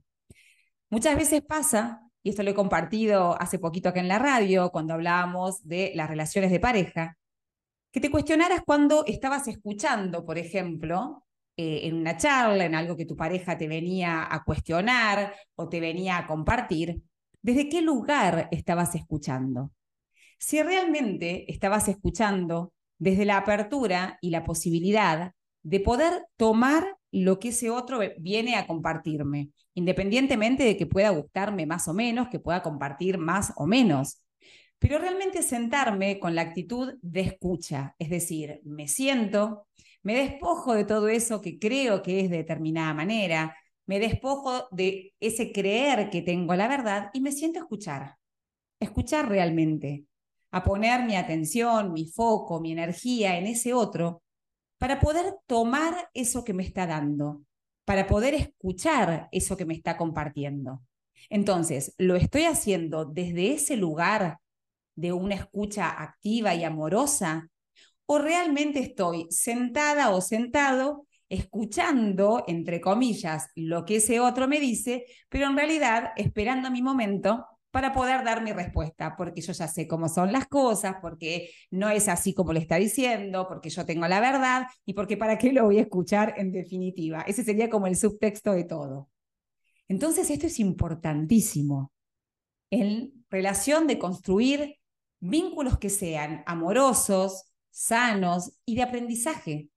Muchas 0.90 1.16
veces 1.16 1.40
pasa, 1.40 2.02
y 2.22 2.28
esto 2.28 2.42
lo 2.42 2.50
he 2.50 2.54
compartido 2.54 3.40
hace 3.40 3.58
poquito 3.58 3.88
acá 3.88 4.00
en 4.00 4.08
la 4.08 4.18
radio, 4.18 4.70
cuando 4.70 4.92
hablábamos 4.92 5.66
de 5.66 5.92
las 5.94 6.10
relaciones 6.10 6.50
de 6.50 6.60
pareja, 6.60 7.16
que 7.90 8.00
te 8.00 8.10
cuestionaras 8.10 8.60
cuando 8.66 9.06
estabas 9.06 9.48
escuchando, 9.48 10.26
por 10.26 10.36
ejemplo, 10.36 11.23
eh, 11.56 11.80
en 11.84 11.94
una 11.94 12.16
charla, 12.16 12.64
en 12.64 12.74
algo 12.74 12.96
que 12.96 13.06
tu 13.06 13.16
pareja 13.16 13.56
te 13.56 13.68
venía 13.68 14.26
a 14.28 14.42
cuestionar 14.44 15.34
o 15.54 15.68
te 15.68 15.80
venía 15.80 16.18
a 16.18 16.26
compartir, 16.26 17.02
¿desde 17.42 17.68
qué 17.68 17.82
lugar 17.82 18.48
estabas 18.50 18.94
escuchando? 18.94 19.70
Si 20.38 20.62
realmente 20.62 21.50
estabas 21.52 21.88
escuchando 21.88 22.72
desde 22.98 23.24
la 23.24 23.38
apertura 23.38 24.18
y 24.20 24.30
la 24.30 24.44
posibilidad 24.44 25.32
de 25.62 25.80
poder 25.80 26.26
tomar 26.36 26.96
lo 27.10 27.38
que 27.38 27.48
ese 27.48 27.70
otro 27.70 28.00
viene 28.18 28.56
a 28.56 28.66
compartirme, 28.66 29.50
independientemente 29.74 30.64
de 30.64 30.76
que 30.76 30.86
pueda 30.86 31.10
gustarme 31.10 31.66
más 31.66 31.86
o 31.88 31.94
menos, 31.94 32.28
que 32.28 32.40
pueda 32.40 32.62
compartir 32.62 33.18
más 33.18 33.52
o 33.56 33.66
menos. 33.66 34.24
Pero 34.78 34.98
realmente 34.98 35.42
sentarme 35.42 36.18
con 36.18 36.34
la 36.34 36.42
actitud 36.42 36.94
de 37.00 37.20
escucha, 37.20 37.94
es 37.98 38.10
decir, 38.10 38.60
me 38.64 38.88
siento, 38.88 39.66
me 40.04 40.14
despojo 40.14 40.74
de 40.74 40.84
todo 40.84 41.08
eso 41.08 41.40
que 41.40 41.58
creo 41.58 42.02
que 42.02 42.20
es 42.20 42.30
de 42.30 42.38
determinada 42.38 42.94
manera, 42.94 43.56
me 43.86 43.98
despojo 43.98 44.68
de 44.70 45.14
ese 45.18 45.50
creer 45.52 46.10
que 46.10 46.22
tengo 46.22 46.54
la 46.54 46.68
verdad 46.68 47.10
y 47.12 47.20
me 47.20 47.32
siento 47.32 47.58
a 47.58 47.62
escuchar, 47.62 48.16
escuchar 48.78 49.28
realmente, 49.28 50.04
a 50.52 50.62
poner 50.62 51.04
mi 51.04 51.16
atención, 51.16 51.92
mi 51.92 52.06
foco, 52.06 52.60
mi 52.60 52.72
energía 52.72 53.38
en 53.38 53.46
ese 53.46 53.74
otro 53.74 54.22
para 54.78 55.00
poder 55.00 55.36
tomar 55.46 56.10
eso 56.12 56.44
que 56.44 56.52
me 56.52 56.62
está 56.62 56.86
dando, 56.86 57.42
para 57.86 58.06
poder 58.06 58.34
escuchar 58.34 59.28
eso 59.32 59.56
que 59.56 59.64
me 59.64 59.74
está 59.74 59.96
compartiendo. 59.96 60.82
Entonces, 61.30 61.94
¿lo 61.96 62.16
estoy 62.16 62.44
haciendo 62.44 63.06
desde 63.06 63.54
ese 63.54 63.76
lugar 63.76 64.40
de 64.94 65.12
una 65.12 65.36
escucha 65.36 65.88
activa 65.88 66.54
y 66.54 66.64
amorosa? 66.64 67.48
¿O 68.06 68.18
realmente 68.18 68.80
estoy 68.80 69.26
sentada 69.30 70.10
o 70.10 70.20
sentado 70.20 71.06
escuchando, 71.28 72.44
entre 72.46 72.80
comillas, 72.80 73.48
lo 73.54 73.84
que 73.84 73.96
ese 73.96 74.20
otro 74.20 74.46
me 74.46 74.60
dice, 74.60 75.04
pero 75.28 75.46
en 75.46 75.56
realidad 75.56 76.12
esperando 76.16 76.70
mi 76.70 76.82
momento 76.82 77.46
para 77.70 77.92
poder 77.92 78.22
dar 78.22 78.44
mi 78.44 78.52
respuesta, 78.52 79.16
porque 79.16 79.40
yo 79.40 79.52
ya 79.52 79.66
sé 79.66 79.88
cómo 79.88 80.08
son 80.08 80.30
las 80.30 80.46
cosas, 80.46 80.96
porque 81.02 81.50
no 81.70 81.90
es 81.90 82.06
así 82.06 82.32
como 82.32 82.52
le 82.52 82.60
está 82.60 82.76
diciendo, 82.76 83.48
porque 83.48 83.68
yo 83.68 83.84
tengo 83.84 84.06
la 84.06 84.20
verdad 84.20 84.68
y 84.84 84.94
porque 84.94 85.16
para 85.16 85.38
qué 85.38 85.52
lo 85.52 85.64
voy 85.64 85.78
a 85.78 85.82
escuchar 85.82 86.34
en 86.36 86.52
definitiva. 86.52 87.22
Ese 87.22 87.42
sería 87.42 87.68
como 87.68 87.88
el 87.88 87.96
subtexto 87.96 88.52
de 88.52 88.62
todo. 88.62 89.10
Entonces 89.88 90.30
esto 90.30 90.46
es 90.46 90.60
importantísimo 90.60 91.92
en 92.70 93.24
relación 93.28 93.88
de 93.88 93.98
construir 93.98 94.76
vínculos 95.18 95.76
que 95.78 95.90
sean 95.90 96.44
amorosos, 96.46 97.53
sanos 97.74 98.56
y 98.64 98.76
de 98.76 98.82
aprendizaje. 98.82 99.68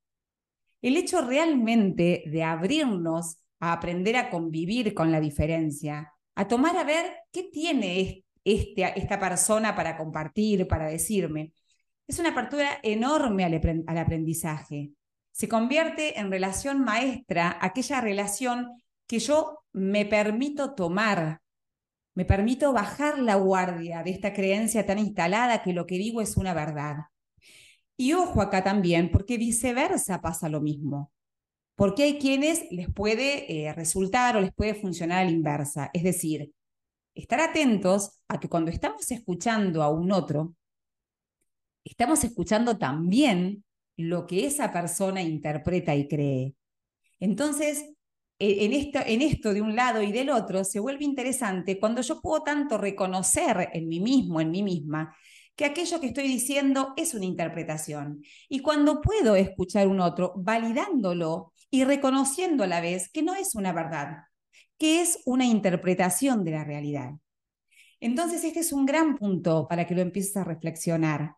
El 0.84 0.98
hecho 0.98 1.22
realmente 1.22 2.24
de 2.28 2.44
abrirnos 2.44 3.40
a 3.60 3.74
aprender 3.74 4.16
a 4.16 4.30
convivir 4.30 4.94
con 4.94 5.12
la 5.12 5.20
diferencia, 5.20 6.14
a 6.36 6.48
tomar 6.48 6.78
a 6.78 6.84
ver 6.84 7.12
qué 7.32 7.50
tiene 7.52 8.24
este, 8.44 9.00
esta 9.00 9.20
persona 9.20 9.76
para 9.76 9.98
compartir, 9.98 10.68
para 10.68 10.88
decirme. 10.88 11.54
Es 12.08 12.20
una 12.20 12.30
apertura 12.30 12.80
enorme 12.84 13.44
al, 13.44 13.84
al 13.88 13.98
aprendizaje. 13.98 14.92
Se 15.32 15.50
convierte 15.50 16.20
en 16.20 16.30
relación 16.30 16.84
maestra, 16.84 17.58
aquella 17.60 18.00
relación 18.00 18.80
que 19.08 19.18
yo 19.18 19.64
me 19.74 20.06
permito 20.06 20.76
tomar, 20.76 21.42
me 22.14 22.26
permito 22.26 22.74
bajar 22.74 23.18
la 23.18 23.36
guardia 23.36 24.04
de 24.04 24.12
esta 24.12 24.34
creencia 24.34 24.86
tan 24.86 25.00
instalada 25.00 25.64
que 25.64 25.74
lo 25.74 25.88
que 25.88 25.98
digo 25.98 26.22
es 26.22 26.38
una 26.38 26.54
verdad. 26.54 26.98
Y 27.98 28.14
ojo 28.14 28.42
acá 28.42 28.64
también, 28.64 29.12
porque 29.12 29.38
viceversa 29.38 30.22
pasa 30.22 30.48
lo 30.50 30.62
mismo 30.62 31.12
porque 31.78 32.04
hay 32.04 32.18
quienes 32.18 32.66
les 32.72 32.92
puede 32.92 33.68
eh, 33.68 33.72
resultar 33.72 34.36
o 34.36 34.42
les 34.42 34.52
puede 34.52 34.74
funcionar 34.74 35.20
a 35.20 35.26
la 35.26 35.30
inversa. 35.30 35.92
Es 35.94 36.02
decir, 36.02 36.52
estar 37.14 37.40
atentos 37.40 38.20
a 38.28 38.40
que 38.40 38.50
cuando 38.50 38.72
estamos 38.72 39.10
escuchando 39.12 39.84
a 39.84 39.90
un 39.90 40.12
otro, 40.12 40.56
estamos 41.84 42.24
escuchando 42.24 42.80
también 42.80 43.64
lo 43.96 44.26
que 44.26 44.48
esa 44.48 44.72
persona 44.72 45.22
interpreta 45.22 45.96
y 45.96 46.08
cree. 46.08 46.56
Entonces, 47.20 47.86
e, 48.40 48.66
en 48.66 48.74
esto, 48.74 49.00
en 49.06 49.22
esto 49.22 49.54
de 49.54 49.62
un 49.62 49.76
lado 49.76 50.02
y 50.02 50.12
del 50.12 50.32
otro 50.32 50.64
se 50.64 50.80
vuelve 50.80 51.06
interesante 51.06 51.80
cuando 51.80 52.02
yo 52.02 52.22
puedo 52.22 52.42
tanto 52.42 52.80
reconocer 52.80 53.70
en 53.72 53.88
mí 53.88 54.00
mismo, 54.00 54.42
en 54.42 54.50
mí 54.50 54.64
misma, 54.64 55.16
que 55.58 55.66
aquello 55.66 56.00
que 56.00 56.08
estoy 56.08 56.28
diciendo 56.28 56.94
es 56.96 57.16
una 57.16 57.26
interpretación. 57.26 58.24
Y 58.48 58.60
cuando 58.60 59.02
puedo 59.02 59.36
escuchar 59.36 59.88
un 59.88 60.00
otro, 60.00 60.34
validándolo 60.38 61.52
y 61.72 61.84
reconociendo 61.84 62.64
a 62.64 62.68
la 62.68 62.80
vez 62.80 63.10
que 63.10 63.24
no 63.24 63.34
es 63.34 63.56
una 63.56 63.74
verdad, 63.74 64.20
que 64.78 65.02
es 65.02 65.20
una 65.26 65.46
interpretación 65.46 66.44
de 66.46 66.52
la 66.52 66.64
realidad. 66.64 67.14
Entonces, 68.00 68.44
este 68.44 68.60
es 68.60 68.72
un 68.72 68.86
gran 68.86 69.18
punto 69.18 69.68
para 69.68 69.88
que 69.88 69.96
lo 69.96 70.02
empieces 70.02 70.38
a 70.38 70.44
reflexionar, 70.44 71.34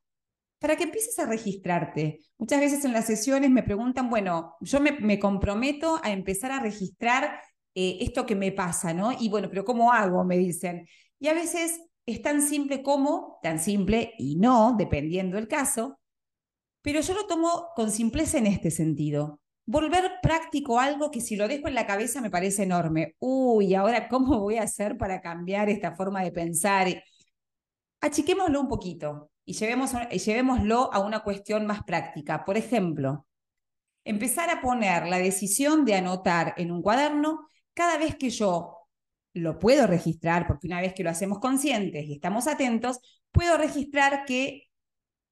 para 0.60 0.76
que 0.76 0.84
empieces 0.84 1.18
a 1.18 1.26
registrarte. 1.26 2.20
Muchas 2.38 2.60
veces 2.60 2.84
en 2.84 2.92
las 2.92 3.06
sesiones 3.06 3.50
me 3.50 3.64
preguntan, 3.64 4.10
bueno, 4.10 4.58
yo 4.60 4.82
me, 4.82 5.18
comprometo 5.18 5.98
a 6.04 6.12
empezar 6.12 6.52
a 6.52 6.60
registrar 6.60 7.40
eh, 7.74 8.00
esto 8.02 8.26
que 8.26 8.36
me 8.36 8.52
pasa, 8.52 8.94
¿no? 8.94 9.14
Y 9.18 9.30
bueno, 9.30 9.48
pero 9.50 9.64
¿cómo 9.64 9.94
hago? 9.94 10.26
Me 10.26 10.38
dicen. 10.38 10.86
Y 11.22 11.30
a 11.30 11.34
veces 11.34 11.80
es 12.12 12.22
tan 12.22 12.42
simple 12.42 12.84
como, 12.84 13.39
tan 13.42 13.60
simple 13.60 14.13
y 14.18 14.36
no, 14.36 14.75
dependiendo 14.78 15.38
del 15.38 15.48
caso, 15.48 16.00
pero 16.82 17.01
yo 17.01 17.13
lo 17.13 17.28
tomo 17.28 17.68
con 17.75 17.92
simpleza 17.92 18.38
en 18.38 18.48
este 18.48 18.72
sentido 18.72 19.39
volver 19.70 20.13
práctico 20.24 20.80
algo 20.80 21.12
que 21.12 21.22
si 21.22 21.36
lo 21.36 21.48
dejo 21.48 21.68
en 21.68 21.75
la 21.75 21.86
cabeza 21.86 22.22
me 22.22 22.32
parece 22.32 22.63
enorme. 22.63 23.16
Uy, 23.20 23.75
ahora 23.75 24.08
cómo 24.10 24.39
voy 24.39 24.58
a 24.58 24.63
hacer 24.63 24.98
para 24.98 25.22
cambiar 25.22 25.70
esta 25.70 25.96
forma 25.96 26.24
de 26.24 26.32
pensar. 26.32 26.88
Achiquémoslo 28.01 28.60
un 28.62 28.68
poquito 28.68 29.30
y 29.46 29.54
llevémoslo 29.54 30.92
a 30.92 31.00
una 31.01 31.20
cuestión 31.20 31.68
más 31.68 31.84
práctica. 31.84 32.44
Por 32.46 32.58
ejemplo, 32.58 33.28
empezar 34.04 34.50
a 34.50 34.60
poner 34.60 35.06
la 35.06 35.20
decisión 35.20 35.86
de 35.86 35.94
anotar 35.94 36.56
en 36.58 36.72
un 36.72 36.82
cuaderno 36.82 37.48
cada 37.75 38.00
vez 38.00 38.16
que 38.16 38.32
yo 38.32 38.79
lo 39.39 39.60
puedo 39.60 39.88
registrar, 39.88 40.48
porque 40.48 40.67
una 40.67 40.81
vez 40.81 40.93
que 40.93 41.03
lo 41.03 41.10
hacemos 41.10 41.39
conscientes 41.39 42.05
y 42.05 42.13
estamos 42.13 42.48
atentos, 42.48 43.00
puedo 43.31 43.58
registrar 43.58 44.25
que 44.25 44.69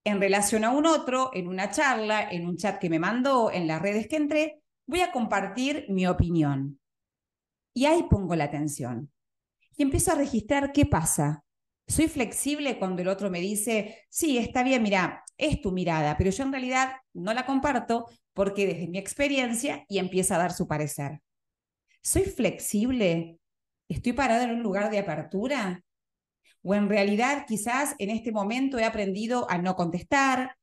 en 0.04 0.22
relación 0.22 0.64
a 0.64 0.72
un 0.72 0.86
otro, 0.86 1.32
en 1.34 1.48
una 1.48 1.70
charla, 1.70 2.30
en 2.30 2.48
un 2.48 2.58
chat 2.58 2.80
que 2.80 2.90
me 2.90 3.00
mandó, 3.00 3.52
en 3.52 3.68
las 3.68 3.82
redes 3.82 4.08
que 4.08 4.16
entré, 4.16 4.62
voy 4.86 5.02
a 5.02 5.12
compartir 5.12 5.86
mi 5.90 6.08
opinión. 6.08 6.80
Y 7.74 7.86
ahí 7.86 8.04
pongo 8.10 8.36
la 8.36 8.46
atención. 8.46 9.12
Y 9.76 9.84
empiezo 9.84 10.14
a 10.14 10.16
registrar 10.16 10.72
qué 10.72 10.86
pasa. 10.86 11.44
Soy 11.88 12.08
flexible 12.08 12.80
cuando 12.80 13.02
el 13.02 13.08
otro 13.08 13.30
me 13.30 13.40
dice, 13.40 14.06
sí, 14.10 14.38
está 14.38 14.64
bien, 14.64 14.82
mira, 14.82 15.24
es 15.38 15.62
tu 15.62 15.72
mirada, 15.72 16.18
pero 16.18 16.32
yo 16.32 16.44
en 16.44 16.52
realidad 16.52 16.94
no 17.14 17.34
la 17.34 17.46
comparto 17.46 18.08
porque 18.34 18.66
desde 18.66 18.88
mi 18.88 18.98
experiencia 18.98 19.86
y 19.88 20.00
empieza 20.00 20.36
a 20.36 20.40
dar 20.40 20.54
su 20.54 20.68
parecer. 20.68 21.22
¿Soy 22.02 22.24
flexible? 22.24 23.40
¿Estoy 23.88 24.14
parado 24.14 24.44
en 24.44 24.52
un 24.52 24.64
lugar 24.64 24.92
de 24.92 25.00
apertura? 25.00 25.84
O 26.62 26.76
en 26.76 26.90
realidad 26.90 27.46
quizás 27.48 27.96
en 28.00 28.10
este 28.10 28.32
momento 28.32 28.78
he 28.78 28.84
aprendido 28.84 29.50
a 29.50 29.58
no 29.58 29.76
contestar, 29.76 30.58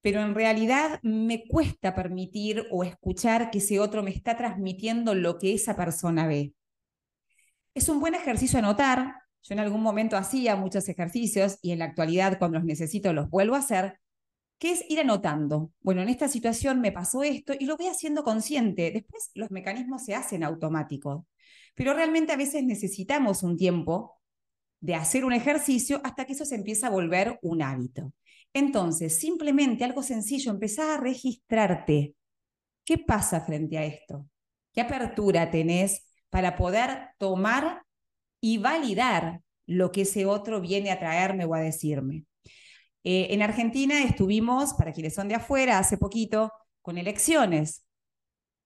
pero 0.00 0.20
en 0.20 0.34
realidad 0.34 0.98
me 1.02 1.44
cuesta 1.46 1.94
permitir 1.94 2.66
o 2.70 2.84
escuchar 2.84 3.50
que 3.50 3.58
ese 3.58 3.78
otro 3.78 4.02
me 4.02 4.10
está 4.10 4.36
transmitiendo 4.36 5.14
lo 5.14 5.38
que 5.38 5.54
esa 5.54 5.76
persona 5.76 6.26
ve. 6.26 6.54
Es 7.74 7.88
un 7.88 8.00
buen 8.00 8.14
ejercicio 8.14 8.58
anotar. 8.58 9.16
Yo 9.42 9.54
en 9.54 9.60
algún 9.60 9.82
momento 9.82 10.16
hacía 10.16 10.56
muchos 10.56 10.88
ejercicios 10.88 11.58
y 11.62 11.72
en 11.72 11.80
la 11.80 11.86
actualidad 11.86 12.38
cuando 12.38 12.58
los 12.58 12.66
necesito 12.66 13.12
los 13.12 13.28
vuelvo 13.28 13.54
a 13.54 13.58
hacer, 13.58 14.00
que 14.58 14.72
es 14.72 14.84
ir 14.88 15.00
anotando. 15.00 15.72
Bueno, 15.80 16.02
en 16.02 16.08
esta 16.08 16.28
situación 16.28 16.80
me 16.80 16.92
pasó 16.92 17.22
esto 17.22 17.52
y 17.58 17.66
lo 17.66 17.76
voy 17.76 17.88
haciendo 17.88 18.24
consciente. 18.24 18.90
Después 18.92 19.30
los 19.34 19.50
mecanismos 19.50 20.04
se 20.04 20.14
hacen 20.14 20.44
automáticos. 20.44 21.24
Pero 21.74 21.94
realmente 21.94 22.32
a 22.32 22.36
veces 22.36 22.64
necesitamos 22.64 23.42
un 23.42 23.56
tiempo 23.56 24.18
de 24.80 24.94
hacer 24.94 25.24
un 25.24 25.32
ejercicio 25.32 26.00
hasta 26.04 26.24
que 26.24 26.32
eso 26.32 26.44
se 26.44 26.56
empieza 26.56 26.88
a 26.88 26.90
volver 26.90 27.38
un 27.42 27.62
hábito. 27.62 28.12
Entonces, 28.52 29.18
simplemente 29.18 29.84
algo 29.84 30.02
sencillo, 30.02 30.50
empezar 30.50 30.90
a 30.90 31.00
registrarte. 31.00 32.14
¿Qué 32.84 32.98
pasa 32.98 33.40
frente 33.40 33.78
a 33.78 33.84
esto? 33.84 34.28
¿Qué 34.72 34.80
apertura 34.80 35.50
tenés 35.50 36.06
para 36.30 36.56
poder 36.56 37.10
tomar 37.18 37.82
y 38.40 38.58
validar 38.58 39.40
lo 39.66 39.92
que 39.92 40.02
ese 40.02 40.26
otro 40.26 40.60
viene 40.60 40.90
a 40.90 40.98
traerme 40.98 41.44
o 41.44 41.54
a 41.54 41.60
decirme? 41.60 42.26
Eh, 43.04 43.28
en 43.30 43.42
Argentina 43.42 44.02
estuvimos, 44.02 44.74
para 44.74 44.92
quienes 44.92 45.14
son 45.14 45.28
de 45.28 45.36
afuera, 45.36 45.78
hace 45.78 45.96
poquito, 45.96 46.52
con 46.82 46.98
elecciones. 46.98 47.84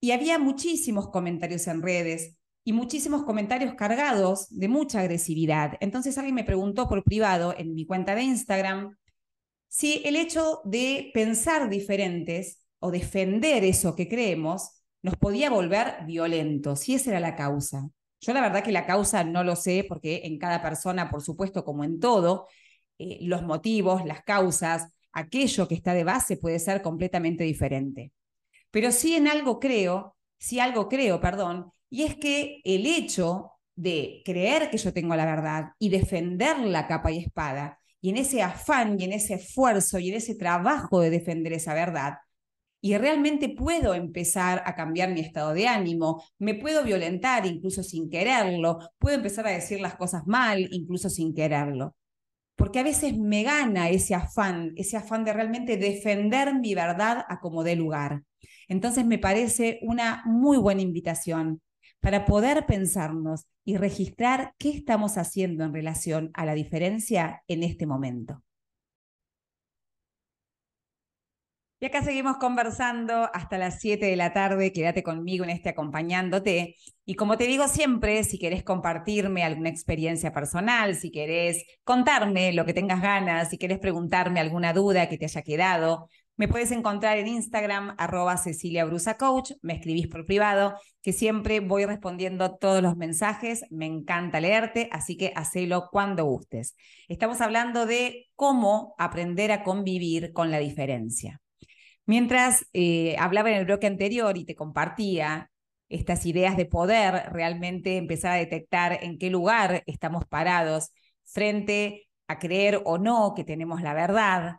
Y 0.00 0.12
había 0.12 0.38
muchísimos 0.38 1.10
comentarios 1.10 1.66
en 1.66 1.82
redes 1.82 2.35
y 2.66 2.72
muchísimos 2.72 3.22
comentarios 3.22 3.74
cargados 3.74 4.48
de 4.50 4.66
mucha 4.66 4.98
agresividad. 4.98 5.74
Entonces 5.78 6.18
alguien 6.18 6.34
me 6.34 6.42
preguntó 6.42 6.88
por 6.88 7.04
privado 7.04 7.54
en 7.56 7.74
mi 7.74 7.86
cuenta 7.86 8.16
de 8.16 8.24
Instagram 8.24 8.96
si 9.68 10.02
el 10.04 10.16
hecho 10.16 10.62
de 10.64 11.12
pensar 11.14 11.70
diferentes 11.70 12.66
o 12.80 12.90
defender 12.90 13.62
eso 13.62 13.94
que 13.94 14.08
creemos 14.08 14.82
nos 15.00 15.16
podía 15.16 15.48
volver 15.48 16.04
violentos, 16.06 16.80
si 16.80 16.96
esa 16.96 17.10
era 17.10 17.20
la 17.20 17.36
causa. 17.36 17.88
Yo 18.20 18.32
la 18.32 18.40
verdad 18.40 18.64
que 18.64 18.72
la 18.72 18.84
causa 18.84 19.22
no 19.22 19.44
lo 19.44 19.54
sé 19.54 19.86
porque 19.88 20.22
en 20.24 20.36
cada 20.36 20.60
persona, 20.60 21.08
por 21.08 21.22
supuesto, 21.22 21.64
como 21.64 21.84
en 21.84 22.00
todo, 22.00 22.48
eh, 22.98 23.18
los 23.20 23.44
motivos, 23.44 24.04
las 24.04 24.24
causas, 24.24 24.88
aquello 25.12 25.68
que 25.68 25.76
está 25.76 25.94
de 25.94 26.02
base 26.02 26.36
puede 26.36 26.58
ser 26.58 26.82
completamente 26.82 27.44
diferente. 27.44 28.10
Pero 28.72 28.90
sí 28.90 29.14
en 29.14 29.28
algo 29.28 29.60
creo, 29.60 30.16
sí 30.36 30.58
algo 30.58 30.88
creo, 30.88 31.20
perdón, 31.20 31.70
y 31.96 32.02
es 32.02 32.16
que 32.16 32.60
el 32.64 32.84
hecho 32.84 33.52
de 33.74 34.20
creer 34.22 34.68
que 34.68 34.76
yo 34.76 34.92
tengo 34.92 35.16
la 35.16 35.24
verdad 35.24 35.70
y 35.78 35.88
defender 35.88 36.58
la 36.58 36.86
capa 36.86 37.10
y 37.10 37.20
espada, 37.20 37.80
y 38.02 38.10
en 38.10 38.18
ese 38.18 38.42
afán 38.42 39.00
y 39.00 39.04
en 39.04 39.14
ese 39.14 39.32
esfuerzo 39.32 39.98
y 39.98 40.10
en 40.10 40.16
ese 40.16 40.34
trabajo 40.34 41.00
de 41.00 41.08
defender 41.08 41.54
esa 41.54 41.72
verdad, 41.72 42.18
y 42.82 42.94
realmente 42.98 43.48
puedo 43.48 43.94
empezar 43.94 44.62
a 44.66 44.74
cambiar 44.74 45.10
mi 45.14 45.20
estado 45.20 45.54
de 45.54 45.68
ánimo, 45.68 46.22
me 46.38 46.52
puedo 46.52 46.84
violentar 46.84 47.46
incluso 47.46 47.82
sin 47.82 48.10
quererlo, 48.10 48.78
puedo 48.98 49.16
empezar 49.16 49.46
a 49.46 49.52
decir 49.52 49.80
las 49.80 49.96
cosas 49.96 50.26
mal 50.26 50.68
incluso 50.70 51.08
sin 51.08 51.32
quererlo. 51.34 51.96
Porque 52.56 52.80
a 52.80 52.82
veces 52.82 53.16
me 53.16 53.42
gana 53.42 53.88
ese 53.88 54.14
afán, 54.14 54.74
ese 54.76 54.98
afán 54.98 55.24
de 55.24 55.32
realmente 55.32 55.78
defender 55.78 56.54
mi 56.60 56.74
verdad 56.74 57.24
a 57.26 57.40
como 57.40 57.64
dé 57.64 57.74
lugar. 57.74 58.22
Entonces 58.68 59.06
me 59.06 59.18
parece 59.18 59.78
una 59.80 60.22
muy 60.26 60.58
buena 60.58 60.82
invitación 60.82 61.62
para 62.06 62.24
poder 62.24 62.66
pensarnos 62.66 63.48
y 63.64 63.78
registrar 63.78 64.54
qué 64.58 64.70
estamos 64.70 65.18
haciendo 65.18 65.64
en 65.64 65.74
relación 65.74 66.30
a 66.34 66.46
la 66.46 66.54
diferencia 66.54 67.42
en 67.48 67.64
este 67.64 67.84
momento. 67.84 68.44
Y 71.80 71.86
acá 71.86 72.04
seguimos 72.04 72.36
conversando 72.36 73.28
hasta 73.34 73.58
las 73.58 73.80
7 73.80 74.06
de 74.06 74.14
la 74.14 74.32
tarde. 74.32 74.72
Quédate 74.72 75.02
conmigo 75.02 75.42
en 75.42 75.50
este 75.50 75.70
acompañándote. 75.70 76.76
Y 77.04 77.16
como 77.16 77.36
te 77.36 77.48
digo 77.48 77.66
siempre, 77.66 78.22
si 78.22 78.38
querés 78.38 78.62
compartirme 78.62 79.42
alguna 79.42 79.68
experiencia 79.68 80.32
personal, 80.32 80.94
si 80.94 81.10
querés 81.10 81.64
contarme 81.82 82.52
lo 82.52 82.64
que 82.64 82.72
tengas 82.72 83.02
ganas, 83.02 83.50
si 83.50 83.58
querés 83.58 83.80
preguntarme 83.80 84.38
alguna 84.38 84.72
duda 84.72 85.08
que 85.08 85.18
te 85.18 85.24
haya 85.24 85.42
quedado, 85.42 86.08
me 86.36 86.48
puedes 86.48 86.70
encontrar 86.70 87.16
en 87.18 87.28
Instagram, 87.28 87.94
arroba 87.98 88.36
Cecilia 88.36 88.84
Brusa 88.84 89.16
Coach, 89.16 89.52
me 89.62 89.74
escribís 89.74 90.06
por 90.06 90.26
privado, 90.26 90.74
que 91.02 91.12
siempre 91.12 91.60
voy 91.60 91.86
respondiendo 91.86 92.56
todos 92.56 92.82
los 92.82 92.96
mensajes, 92.96 93.64
me 93.70 93.86
encanta 93.86 94.40
leerte, 94.40 94.88
así 94.92 95.16
que 95.16 95.32
hacelo 95.34 95.88
cuando 95.90 96.24
gustes. 96.24 96.76
Estamos 97.08 97.40
hablando 97.40 97.86
de 97.86 98.28
cómo 98.34 98.94
aprender 98.98 99.50
a 99.50 99.62
convivir 99.62 100.32
con 100.32 100.50
la 100.50 100.58
diferencia. 100.58 101.40
Mientras 102.04 102.66
eh, 102.72 103.16
hablaba 103.18 103.50
en 103.50 103.56
el 103.56 103.64
bloque 103.64 103.86
anterior 103.86 104.36
y 104.36 104.44
te 104.44 104.54
compartía 104.54 105.50
estas 105.88 106.26
ideas 106.26 106.56
de 106.56 106.66
poder, 106.66 107.32
realmente 107.32 107.96
empezar 107.96 108.32
a 108.32 108.36
detectar 108.36 108.98
en 109.02 109.18
qué 109.18 109.30
lugar 109.30 109.82
estamos 109.86 110.24
parados 110.26 110.92
frente 111.24 112.08
a 112.28 112.38
creer 112.38 112.82
o 112.84 112.98
no 112.98 113.34
que 113.34 113.44
tenemos 113.44 113.82
la 113.82 113.94
verdad, 113.94 114.56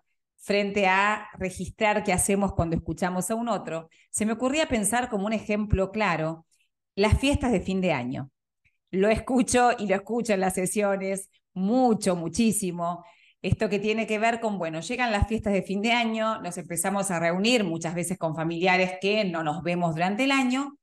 frente 0.47 0.87
a 0.87 1.27
registrar 1.37 2.05
qué 2.05 2.13
hacemos 2.13 2.53
cuando 2.53 2.77
escuchamos 2.77 3.29
a 3.29 3.35
un 3.35 3.49
otro, 3.49 3.89
se 4.09 4.25
me 4.25 4.31
ocurría 4.31 4.69
pensar 4.69 5.09
como 5.09 5.25
un 5.25 5.33
ejemplo 5.33 5.91
claro 5.91 6.45
las 6.95 7.19
fiestas 7.19 7.51
de 7.51 7.59
fin 7.59 7.81
de 7.81 7.91
año. 7.91 8.31
Lo 8.89 9.09
escucho 9.09 9.71
y 9.77 9.87
lo 9.87 9.95
escucho 9.95 10.31
en 10.31 10.39
las 10.39 10.53
sesiones 10.53 11.29
mucho, 11.53 12.15
muchísimo. 12.15 13.03
Esto 13.41 13.67
que 13.67 13.79
tiene 13.79 14.07
que 14.07 14.19
ver 14.19 14.39
con, 14.39 14.57
bueno, 14.57 14.79
llegan 14.79 15.11
las 15.11 15.27
fiestas 15.27 15.51
de 15.51 15.63
fin 15.63 15.81
de 15.81 15.91
año, 15.91 16.41
nos 16.41 16.57
empezamos 16.57 17.11
a 17.11 17.19
reunir 17.19 17.65
muchas 17.65 17.93
veces 17.93 18.17
con 18.17 18.33
familiares 18.33 18.93
que 19.01 19.25
no 19.25 19.43
nos 19.43 19.63
vemos 19.63 19.95
durante 19.95 20.23
el 20.23 20.31
año 20.31 20.77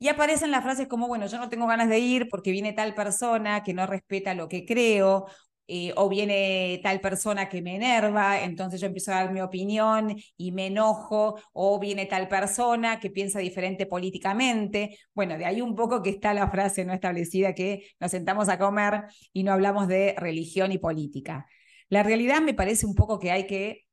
y 0.00 0.08
aparecen 0.08 0.50
las 0.50 0.64
frases 0.64 0.88
como, 0.88 1.06
bueno, 1.06 1.26
yo 1.26 1.38
no 1.38 1.48
tengo 1.48 1.68
ganas 1.68 1.88
de 1.88 2.00
ir 2.00 2.28
porque 2.28 2.50
viene 2.50 2.72
tal 2.72 2.96
persona 2.96 3.62
que 3.62 3.72
no 3.72 3.86
respeta 3.86 4.34
lo 4.34 4.48
que 4.48 4.64
creo, 4.66 5.26
eh, 5.72 5.92
o 5.96 6.08
viene 6.08 6.80
tal 6.82 7.00
persona 7.00 7.48
que 7.48 7.62
me 7.62 7.76
enerva, 7.76 8.42
entonces 8.42 8.80
yo 8.80 8.88
empiezo 8.88 9.12
a 9.12 9.22
dar 9.22 9.32
mi 9.32 9.40
opinión 9.40 10.16
y 10.36 10.50
me 10.50 10.66
enojo, 10.66 11.40
o 11.52 11.78
viene 11.78 12.06
tal 12.06 12.26
persona 12.26 12.98
que 12.98 13.08
piensa 13.08 13.38
diferente 13.38 13.86
políticamente. 13.86 14.98
Bueno, 15.14 15.38
de 15.38 15.44
ahí 15.44 15.60
un 15.60 15.76
poco 15.76 16.02
que 16.02 16.10
está 16.10 16.34
la 16.34 16.50
frase 16.50 16.84
no 16.84 16.92
establecida 16.92 17.54
que 17.54 17.84
nos 18.00 18.10
sentamos 18.10 18.48
a 18.48 18.58
comer 18.58 19.04
y 19.32 19.44
no 19.44 19.52
hablamos 19.52 19.86
de 19.86 20.16
religión 20.18 20.72
y 20.72 20.78
política. 20.78 21.46
La 21.88 22.02
realidad 22.02 22.40
me 22.40 22.54
parece 22.54 22.84
un 22.84 22.96
poco 22.96 23.20
que 23.20 23.30
hay 23.30 23.46
que 23.46 23.84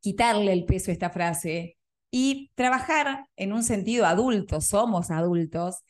quitarle 0.00 0.52
el 0.52 0.64
peso 0.64 0.90
a 0.90 0.94
esta 0.94 1.10
frase 1.10 1.76
y 2.10 2.50
trabajar 2.56 3.26
en 3.36 3.52
un 3.52 3.62
sentido 3.62 4.06
adulto, 4.06 4.60
somos 4.60 5.12
adultos, 5.12 5.84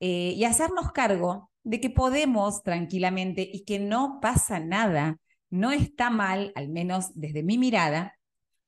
eh, 0.00 0.34
y 0.36 0.44
hacernos 0.44 0.92
cargo 0.92 1.49
de 1.62 1.80
que 1.80 1.90
podemos 1.90 2.62
tranquilamente 2.62 3.48
y 3.52 3.64
que 3.64 3.78
no 3.78 4.18
pasa 4.20 4.60
nada, 4.60 5.18
no 5.50 5.72
está 5.72 6.10
mal, 6.10 6.52
al 6.54 6.68
menos 6.68 7.12
desde 7.14 7.42
mi 7.42 7.58
mirada, 7.58 8.16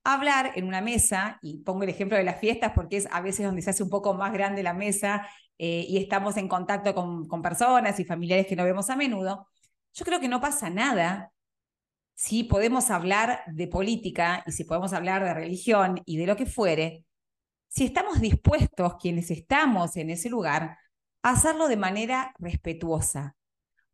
hablar 0.04 0.52
en 0.56 0.66
una 0.66 0.80
mesa, 0.80 1.38
y 1.42 1.58
pongo 1.58 1.84
el 1.84 1.88
ejemplo 1.88 2.16
de 2.16 2.24
las 2.24 2.40
fiestas 2.40 2.72
porque 2.74 2.96
es 2.96 3.08
a 3.12 3.20
veces 3.20 3.46
donde 3.46 3.62
se 3.62 3.70
hace 3.70 3.82
un 3.82 3.90
poco 3.90 4.14
más 4.14 4.32
grande 4.32 4.62
la 4.62 4.74
mesa 4.74 5.28
eh, 5.58 5.86
y 5.88 5.98
estamos 5.98 6.36
en 6.36 6.48
contacto 6.48 6.94
con, 6.94 7.28
con 7.28 7.40
personas 7.42 7.98
y 8.00 8.04
familiares 8.04 8.46
que 8.46 8.56
no 8.56 8.64
vemos 8.64 8.90
a 8.90 8.96
menudo, 8.96 9.48
yo 9.94 10.04
creo 10.04 10.20
que 10.20 10.28
no 10.28 10.40
pasa 10.40 10.70
nada 10.70 11.32
si 12.14 12.44
podemos 12.44 12.90
hablar 12.90 13.42
de 13.46 13.68
política 13.68 14.42
y 14.46 14.52
si 14.52 14.64
podemos 14.64 14.92
hablar 14.92 15.24
de 15.24 15.34
religión 15.34 16.02
y 16.04 16.18
de 16.18 16.26
lo 16.26 16.36
que 16.36 16.46
fuere, 16.46 17.04
si 17.68 17.84
estamos 17.84 18.20
dispuestos, 18.20 18.96
quienes 19.00 19.30
estamos 19.30 19.96
en 19.96 20.10
ese 20.10 20.28
lugar, 20.28 20.76
hacerlo 21.22 21.68
de 21.68 21.76
manera 21.76 22.34
respetuosa, 22.38 23.36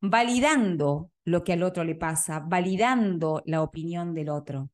validando 0.00 1.10
lo 1.24 1.44
que 1.44 1.52
al 1.52 1.62
otro 1.62 1.84
le 1.84 1.94
pasa, 1.94 2.40
validando 2.40 3.42
la 3.46 3.62
opinión 3.62 4.14
del 4.14 4.30
otro. 4.30 4.70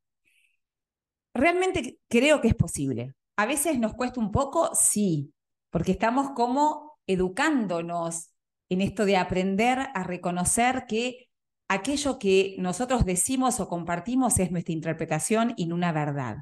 Realmente 1.34 1.98
creo 2.08 2.40
que 2.40 2.48
es 2.48 2.54
posible. 2.54 3.14
A 3.36 3.46
veces 3.46 3.78
nos 3.80 3.94
cuesta 3.94 4.20
un 4.20 4.30
poco, 4.30 4.70
sí, 4.74 5.32
porque 5.70 5.92
estamos 5.92 6.30
como 6.30 6.98
educándonos 7.06 8.30
en 8.68 8.80
esto 8.80 9.04
de 9.04 9.16
aprender 9.16 9.78
a 9.92 10.04
reconocer 10.04 10.84
que 10.86 11.28
aquello 11.68 12.18
que 12.18 12.54
nosotros 12.58 13.04
decimos 13.04 13.58
o 13.58 13.68
compartimos 13.68 14.38
es 14.38 14.52
nuestra 14.52 14.72
interpretación 14.72 15.54
y 15.56 15.66
no 15.66 15.74
una 15.74 15.92
verdad. 15.92 16.38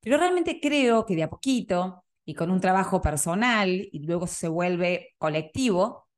Pero 0.00 0.16
realmente 0.16 0.60
creo 0.60 1.04
que 1.04 1.14
de 1.14 1.24
a 1.24 1.30
poquito 1.30 2.04
y 2.24 2.34
con 2.34 2.50
un 2.50 2.60
trabajo 2.60 3.02
personal 3.02 3.68
y 3.70 3.98
luego 4.00 4.26
se 4.26 4.48
vuelve 4.48 5.14
colectivo, 5.18 6.08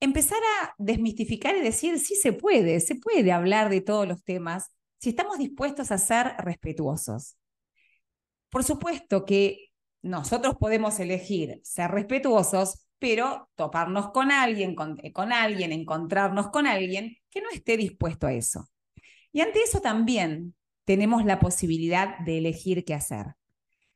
empezar 0.00 0.38
a 0.60 0.74
desmistificar 0.78 1.56
y 1.56 1.60
decir, 1.60 1.98
sí 1.98 2.14
se 2.14 2.32
puede, 2.32 2.80
se 2.80 2.96
puede 2.96 3.32
hablar 3.32 3.68
de 3.68 3.80
todos 3.80 4.06
los 4.06 4.22
temas 4.24 4.70
si 4.98 5.10
estamos 5.10 5.38
dispuestos 5.38 5.90
a 5.92 5.98
ser 5.98 6.34
respetuosos. 6.38 7.36
Por 8.50 8.64
supuesto 8.64 9.24
que 9.24 9.68
nosotros 10.02 10.56
podemos 10.58 10.98
elegir 11.00 11.60
ser 11.62 11.90
respetuosos, 11.90 12.86
pero 12.98 13.48
toparnos 13.54 14.10
con 14.10 14.30
alguien, 14.32 14.74
con, 14.74 14.98
eh, 15.02 15.12
con 15.12 15.32
alguien, 15.32 15.72
encontrarnos 15.72 16.48
con 16.48 16.66
alguien 16.66 17.16
que 17.30 17.40
no 17.40 17.50
esté 17.50 17.76
dispuesto 17.76 18.26
a 18.26 18.32
eso. 18.32 18.68
Y 19.32 19.40
ante 19.40 19.62
eso 19.62 19.80
también 19.80 20.54
tenemos 20.84 21.24
la 21.24 21.38
posibilidad 21.38 22.18
de 22.20 22.38
elegir 22.38 22.84
qué 22.84 22.94
hacer. 22.94 23.37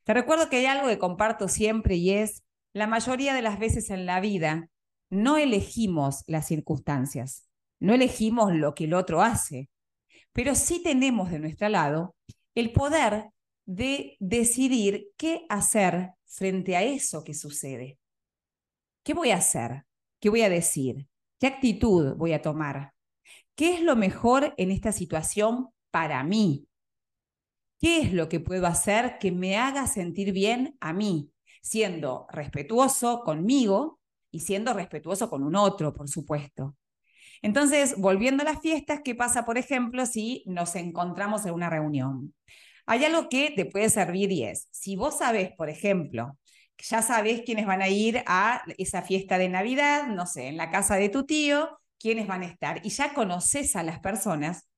Te 0.05 0.15
recuerdo 0.15 0.49
que 0.49 0.57
hay 0.57 0.67
algo 0.67 0.88
que 0.88 0.99
comparto 0.99 1.49
siempre 1.49 1.97
y 1.97 2.11
es, 2.11 2.43
la 2.73 2.87
mayoría 2.87 3.35
de 3.35 3.43
las 3.43 3.59
veces 3.59 3.91
en 3.91 4.07
la 4.07 4.21
vida 4.21 4.69
no 5.11 5.37
elegimos 5.37 6.25
las 6.27 6.47
circunstancias, 6.47 7.47
no 7.81 7.93
elegimos 7.95 8.53
lo 8.55 8.75
que 8.75 8.85
el 8.85 8.95
otro 8.95 9.23
hace, 9.23 9.69
pero 10.33 10.55
sí 10.55 10.83
tenemos 10.83 11.31
de 11.31 11.38
nuestro 11.38 11.69
lado 11.69 12.17
el 12.55 12.73
poder 12.73 13.31
de 13.67 14.17
decidir 14.19 15.09
qué 15.17 15.45
hacer 15.49 16.12
frente 16.25 16.77
a 16.77 16.83
eso 16.83 17.23
que 17.25 17.35
sucede. 17.35 17.99
¿Qué 19.05 19.15
voy 19.15 19.31
a 19.31 19.37
hacer? 19.37 19.85
¿Qué 20.21 20.31
voy 20.31 20.43
a 20.43 20.49
decir? 20.49 21.07
¿Qué 21.38 21.47
actitud 21.47 22.15
voy 22.17 22.33
a 22.33 22.43
tomar? 22.43 22.95
¿Qué 23.55 23.75
es 23.75 23.83
lo 23.83 23.97
mejor 23.97 24.55
en 24.57 24.71
esta 24.71 24.93
situación 24.93 25.69
para 25.91 26.23
mí? 26.25 26.67
¿Qué 27.83 27.99
es 27.99 28.12
lo 28.12 28.29
que 28.29 28.38
puedo 28.38 28.68
hacer 28.68 29.18
que 29.18 29.33
me 29.33 29.57
haga 29.57 29.88
sentir 29.88 30.33
bien 30.33 30.77
a 30.81 30.92
mí? 30.92 31.33
Siendo 31.62 32.29
respetuoso 32.31 33.23
conmigo 33.25 33.99
y 34.31 34.38
siendo 34.38 34.73
respetuoso 34.73 35.29
con 35.29 35.42
un 35.42 35.57
otro, 35.57 35.92
por 35.92 36.09
supuesto. 36.09 36.77
Entonces, 37.42 37.97
volviendo 37.99 38.42
a 38.42 38.45
las 38.45 38.61
fiestas, 38.61 39.01
¿qué 39.05 39.16
pasa, 39.16 39.45
por 39.45 39.59
ejemplo, 39.59 40.07
si 40.07 40.45
nos 40.47 40.77
encontramos 40.77 41.45
en 41.45 41.55
una 41.55 41.71
reunión? 41.71 42.33
Hay 42.87 43.05
algo 43.05 43.29
que 43.29 43.51
te 43.51 43.66
puede 43.66 43.90
servir 43.90 44.31
y 44.31 44.45
es, 44.45 44.68
si 44.71 44.95
vos 44.95 45.18
sabés, 45.18 45.51
por 45.57 45.68
ejemplo, 45.68 46.38
ya 46.79 47.03
sabés 47.03 47.42
quiénes 47.45 47.66
van 47.66 47.83
a 47.83 47.88
ir 47.88 48.23
a 48.29 48.62
esa 48.79 49.03
fiesta 49.03 49.38
de 49.38 49.49
Navidad, 49.49 50.07
no 50.07 50.27
sé, 50.27 50.47
en 50.47 50.57
la 50.57 50.71
casa 50.71 50.95
de 50.95 51.09
tu 51.09 51.27
tío, 51.27 51.81
quiénes 51.99 52.29
van 52.29 52.42
a 52.42 52.47
estar, 52.47 52.81
y 52.85 52.90
ya 52.90 53.12
conoces 53.12 53.75
a 53.75 53.83
las 53.83 53.99
personas, 53.99 54.68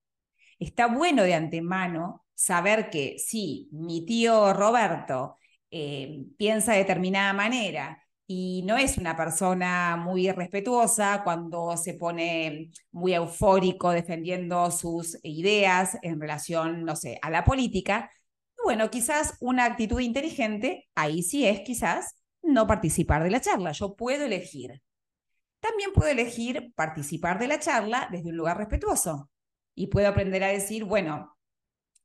está 0.59 0.87
bueno 0.87 1.23
de 1.23 1.35
antemano 1.35 2.24
saber 2.35 2.91
que 2.91 3.19
si 3.19 3.69
mi 3.73 4.05
tío 4.05 4.53
Roberto 4.53 5.37
eh, 5.71 6.25
piensa 6.37 6.73
de 6.73 6.79
determinada 6.79 7.33
manera 7.33 8.05
y 8.27 8.63
no 8.65 8.77
es 8.77 8.97
una 8.99 9.17
persona 9.17 9.97
muy 9.97 10.31
respetuosa 10.31 11.23
cuando 11.25 11.77
se 11.77 11.95
pone 11.95 12.71
muy 12.93 13.15
eufórico 13.15 13.91
defendiendo 13.91 14.71
sus 14.71 15.19
ideas 15.23 15.99
en 16.03 16.21
relación, 16.21 16.85
no 16.85 16.97
sé, 16.97 17.19
a 17.23 17.31
la 17.31 17.45
política. 17.45 18.11
Bueno, 18.65 18.91
quizás 18.91 19.37
una 19.41 19.67
actitud 19.67 20.01
inteligente, 20.01 20.89
ahí 20.95 21.23
sí 21.23 21.47
es 21.47 21.61
quizás 21.61 22.15
no 22.43 22.67
participar 22.67 23.23
de 23.25 23.31
la 23.31 23.41
charla. 23.41 23.73
Yo 23.73 23.95
puedo 23.95 24.25
elegir. 24.25 24.83
También 25.61 25.93
puedo 25.93 26.11
elegir 26.11 26.73
participar 26.75 27.39
de 27.39 27.49
la 27.49 27.59
charla 27.59 28.09
desde 28.11 28.29
un 28.31 28.37
lugar 28.37 28.59
respetuoso 28.59 29.31
y 29.75 29.89
puedo 29.89 30.09
aprender 30.09 30.45
a 30.45 30.49
decir, 30.49 30.85
bueno, 30.85 31.34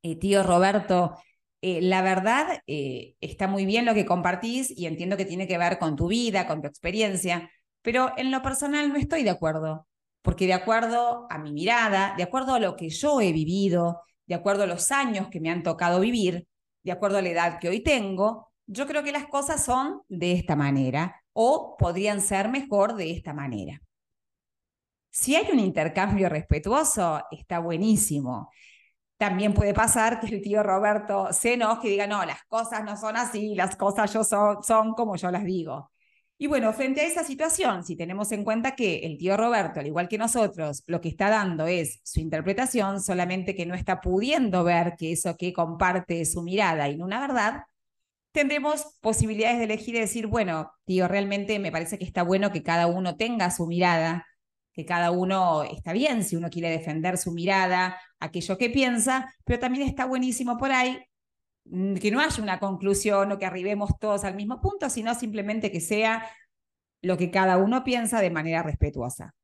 eh, 0.02 0.16
tío 0.16 0.42
Roberto, 0.42 1.16
eh, 1.62 1.80
la 1.82 2.02
verdad 2.02 2.62
eh, 2.66 3.16
está 3.20 3.46
muy 3.46 3.66
bien 3.66 3.84
lo 3.84 3.94
que 3.94 4.06
compartís 4.06 4.70
y 4.76 4.86
entiendo 4.86 5.16
que 5.16 5.26
tiene 5.26 5.46
que 5.46 5.58
ver 5.58 5.78
con 5.78 5.96
tu 5.96 6.08
vida, 6.08 6.46
con 6.46 6.62
tu 6.62 6.68
experiencia, 6.68 7.50
pero 7.82 8.12
en 8.16 8.30
lo 8.30 8.42
personal 8.42 8.88
no 8.88 8.96
estoy 8.96 9.22
de 9.22 9.30
acuerdo, 9.30 9.86
porque 10.22 10.46
de 10.46 10.54
acuerdo 10.54 11.26
a 11.30 11.38
mi 11.38 11.52
mirada, 11.52 12.14
de 12.16 12.22
acuerdo 12.22 12.54
a 12.54 12.60
lo 12.60 12.76
que 12.76 12.88
yo 12.90 13.20
he 13.20 13.32
vivido, 13.32 14.02
de 14.26 14.34
acuerdo 14.34 14.64
a 14.64 14.66
los 14.66 14.90
años 14.90 15.28
que 15.30 15.40
me 15.40 15.50
han 15.50 15.62
tocado 15.62 16.00
vivir, 16.00 16.46
de 16.82 16.92
acuerdo 16.92 17.18
a 17.18 17.22
la 17.22 17.30
edad 17.30 17.58
que 17.58 17.68
hoy 17.68 17.82
tengo, 17.82 18.48
yo 18.66 18.86
creo 18.86 19.02
que 19.02 19.12
las 19.12 19.26
cosas 19.26 19.64
son 19.64 20.02
de 20.08 20.32
esta 20.32 20.56
manera 20.56 21.22
o 21.32 21.76
podrían 21.78 22.20
ser 22.20 22.48
mejor 22.48 22.94
de 22.96 23.10
esta 23.10 23.34
manera. 23.34 23.82
Si 25.10 25.34
hay 25.34 25.50
un 25.52 25.58
intercambio 25.58 26.28
respetuoso, 26.28 27.22
está 27.30 27.58
buenísimo. 27.58 28.50
También 29.20 29.52
puede 29.52 29.74
pasar 29.74 30.18
que 30.18 30.28
el 30.34 30.40
tío 30.40 30.62
Roberto 30.62 31.28
se 31.30 31.52
enoje 31.52 31.88
y 31.88 31.90
diga, 31.90 32.06
no, 32.06 32.24
las 32.24 32.42
cosas 32.44 32.82
no 32.84 32.96
son 32.96 33.18
así, 33.18 33.54
las 33.54 33.76
cosas 33.76 34.10
yo 34.14 34.24
son, 34.24 34.62
son 34.62 34.94
como 34.94 35.14
yo 35.16 35.30
las 35.30 35.44
digo. 35.44 35.92
Y 36.38 36.46
bueno, 36.46 36.72
frente 36.72 37.02
a 37.02 37.04
esa 37.04 37.22
situación, 37.22 37.84
si 37.84 37.96
tenemos 37.96 38.32
en 38.32 38.44
cuenta 38.44 38.74
que 38.74 39.00
el 39.00 39.18
tío 39.18 39.36
Roberto, 39.36 39.78
al 39.80 39.86
igual 39.86 40.08
que 40.08 40.16
nosotros, 40.16 40.84
lo 40.86 41.02
que 41.02 41.10
está 41.10 41.28
dando 41.28 41.66
es 41.66 42.00
su 42.02 42.20
interpretación, 42.20 43.02
solamente 43.02 43.54
que 43.54 43.66
no 43.66 43.74
está 43.74 44.00
pudiendo 44.00 44.64
ver 44.64 44.94
que 44.96 45.12
eso 45.12 45.36
que 45.36 45.52
comparte 45.52 46.22
es 46.22 46.32
su 46.32 46.42
mirada 46.42 46.88
y 46.88 46.96
no 46.96 47.04
una 47.04 47.20
verdad, 47.20 47.64
tendremos 48.32 48.96
posibilidades 49.02 49.58
de 49.58 49.64
elegir 49.64 49.96
y 49.96 50.00
decir, 50.00 50.28
bueno, 50.28 50.72
tío, 50.86 51.08
realmente 51.08 51.58
me 51.58 51.70
parece 51.70 51.98
que 51.98 52.06
está 52.06 52.22
bueno 52.22 52.52
que 52.52 52.62
cada 52.62 52.86
uno 52.86 53.16
tenga 53.16 53.50
su 53.50 53.66
mirada, 53.66 54.26
que 54.72 54.84
cada 54.84 55.10
uno 55.10 55.62
está 55.64 55.92
bien 55.92 56.24
si 56.24 56.36
uno 56.36 56.50
quiere 56.50 56.70
defender 56.70 57.18
su 57.18 57.32
mirada, 57.32 57.98
aquello 58.18 58.56
que 58.58 58.70
piensa, 58.70 59.34
pero 59.44 59.58
también 59.58 59.88
está 59.88 60.04
buenísimo 60.04 60.56
por 60.56 60.72
ahí 60.72 60.98
mm, 61.64 61.94
que 61.96 62.10
no 62.10 62.20
haya 62.20 62.42
una 62.42 62.60
conclusión 62.60 63.32
o 63.32 63.38
que 63.38 63.46
arribemos 63.46 63.98
todos 63.98 64.24
al 64.24 64.34
mismo 64.34 64.60
punto, 64.60 64.90
sino 64.90 65.14
simplemente 65.14 65.70
que 65.72 65.80
sea 65.80 66.28
lo 67.02 67.16
que 67.16 67.30
cada 67.30 67.56
uno 67.58 67.82
piensa 67.84 68.20
de 68.20 68.30
manera 68.30 68.62
respetuosa. 68.62 69.34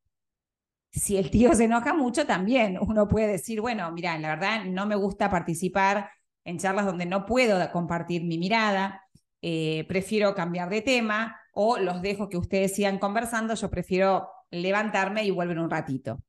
Si 0.91 1.17
el 1.17 1.29
tío 1.29 1.53
se 1.53 1.65
enoja 1.65 1.93
mucho, 1.93 2.25
también 2.25 2.77
uno 2.81 3.07
puede 3.07 3.27
decir, 3.27 3.61
bueno, 3.61 3.91
mira, 3.91 4.17
la 4.17 4.29
verdad 4.29 4.65
no 4.65 4.85
me 4.85 4.95
gusta 4.95 5.29
participar 5.29 6.09
en 6.45 6.57
charlas 6.59 6.85
donde 6.85 7.05
no 7.05 7.25
puedo 7.25 7.71
compartir 7.71 8.23
mi 8.23 8.37
mirada, 8.37 9.01
eh, 9.41 9.85
prefiero 9.87 10.33
cambiar 10.33 10.69
de 10.69 10.81
tema 10.81 11.39
o 11.53 11.77
los 11.77 12.01
dejo 12.01 12.29
que 12.29 12.37
ustedes 12.37 12.75
sigan 12.75 12.99
conversando, 12.99 13.53
yo 13.53 13.69
prefiero 13.69 14.29
levantarme 14.51 15.25
y 15.25 15.31
vuelven 15.31 15.59
un 15.59 15.69
ratito. 15.69 16.23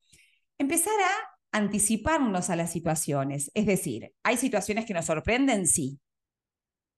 Empezar 0.59 0.94
a 1.00 1.59
anticiparnos 1.59 2.50
a 2.50 2.57
las 2.57 2.72
situaciones, 2.72 3.50
es 3.54 3.66
decir, 3.66 4.12
hay 4.22 4.37
situaciones 4.37 4.85
que 4.85 4.94
nos 4.94 5.07
sorprenden, 5.07 5.66
sí, 5.66 5.98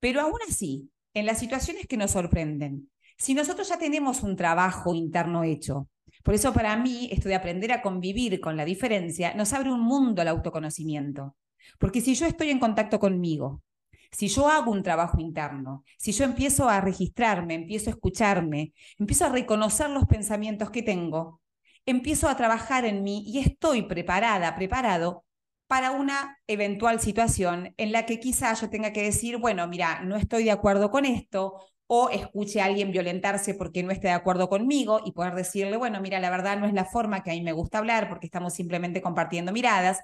pero 0.00 0.20
aún 0.22 0.38
así, 0.48 0.90
en 1.14 1.26
las 1.26 1.38
situaciones 1.38 1.87
que 1.87 1.96
nos 1.96 2.12
sorprenden, 2.12 2.90
si 3.16 3.35
nosotros 3.35 3.68
ya 3.68 3.78
tenemos 3.78 4.22
un 4.22 4.35
trabajo 4.35 4.94
interno 4.94 5.44
hecho, 5.44 5.88
por 6.22 6.35
eso 6.35 6.52
para 6.52 6.76
mí 6.76 7.09
esto 7.12 7.28
de 7.28 7.35
aprender 7.35 7.72
a 7.72 7.83
convivir 7.83 8.40
con 8.40 8.56
la 8.56 8.64
diferencia 8.64 9.35
nos 9.35 9.52
abre 9.52 9.70
un 9.70 9.80
mundo 9.80 10.22
al 10.22 10.28
autoconocimiento. 10.28 11.37
Porque 11.78 12.00
si 12.00 12.14
yo 12.14 12.26
estoy 12.26 12.50
en 12.50 12.59
contacto 12.59 12.98
conmigo, 12.98 13.62
si 14.11 14.29
yo 14.29 14.49
hago 14.49 14.70
un 14.73 14.83
trabajo 14.83 15.20
interno, 15.20 15.85
si 15.99 16.12
yo 16.12 16.25
empiezo 16.25 16.68
a 16.68 16.81
registrarme, 16.81 17.55
empiezo 17.55 17.90
a 17.90 17.94
escucharme, 17.94 18.73
empiezo 18.99 19.27
a 19.27 19.29
reconocer 19.31 19.90
los 19.90 20.05
pensamientos 20.07 20.70
que 20.70 20.83
tengo, 20.83 21.40
empiezo 21.87 22.29
a 22.29 22.37
trabajar 22.37 22.85
en 22.85 23.03
mí 23.03 23.25
y 23.27 23.38
estoy 23.38 23.83
preparada, 23.83 24.55
preparado 24.57 25.25
para 25.66 25.92
una 25.92 26.38
eventual 26.46 27.01
situación 27.01 27.75
en 27.77 27.92
la 27.92 28.05
que 28.07 28.18
quizás 28.18 28.61
yo 28.61 28.70
tenga 28.70 28.92
que 28.92 29.03
decir, 29.03 29.38
bueno, 29.38 29.66
mira, 29.68 30.01
no 30.03 30.16
estoy 30.16 30.44
de 30.44 30.51
acuerdo 30.51 30.90
con 30.90 31.05
esto, 31.05 31.55
o 31.87 32.09
escuche 32.11 32.61
a 32.61 32.66
alguien 32.66 32.92
violentarse 32.92 33.55
porque 33.55 33.83
no 33.83 33.90
esté 33.90 34.09
de 34.09 34.14
acuerdo 34.14 34.49
conmigo 34.49 35.01
y 35.05 35.12
poder 35.12 35.35
decirle, 35.35 35.77
bueno, 35.77 36.01
mira, 36.01 36.20
la 36.20 36.31
verdad 36.31 36.57
no 36.59 36.66
es 36.66 36.73
la 36.73 36.85
forma 36.85 37.23
que 37.23 37.31
a 37.31 37.35
mí 37.35 37.42
me 37.42 37.53
gusta 37.53 37.79
hablar 37.79 38.09
porque 38.09 38.27
estamos 38.27 38.55
simplemente 38.55 39.03
compartiendo 39.03 39.53
miradas, 39.53 40.01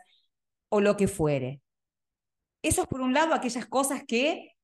o 0.69 0.81
lo 0.81 0.97
que 0.97 1.09
fuere. 1.09 1.61
Eso 2.63 2.83
es 2.83 2.89
por 2.89 3.01
un 3.01 3.15
lado 3.15 3.35
aquellas 3.35 3.67
cosas 3.67 4.03
que 4.07 4.57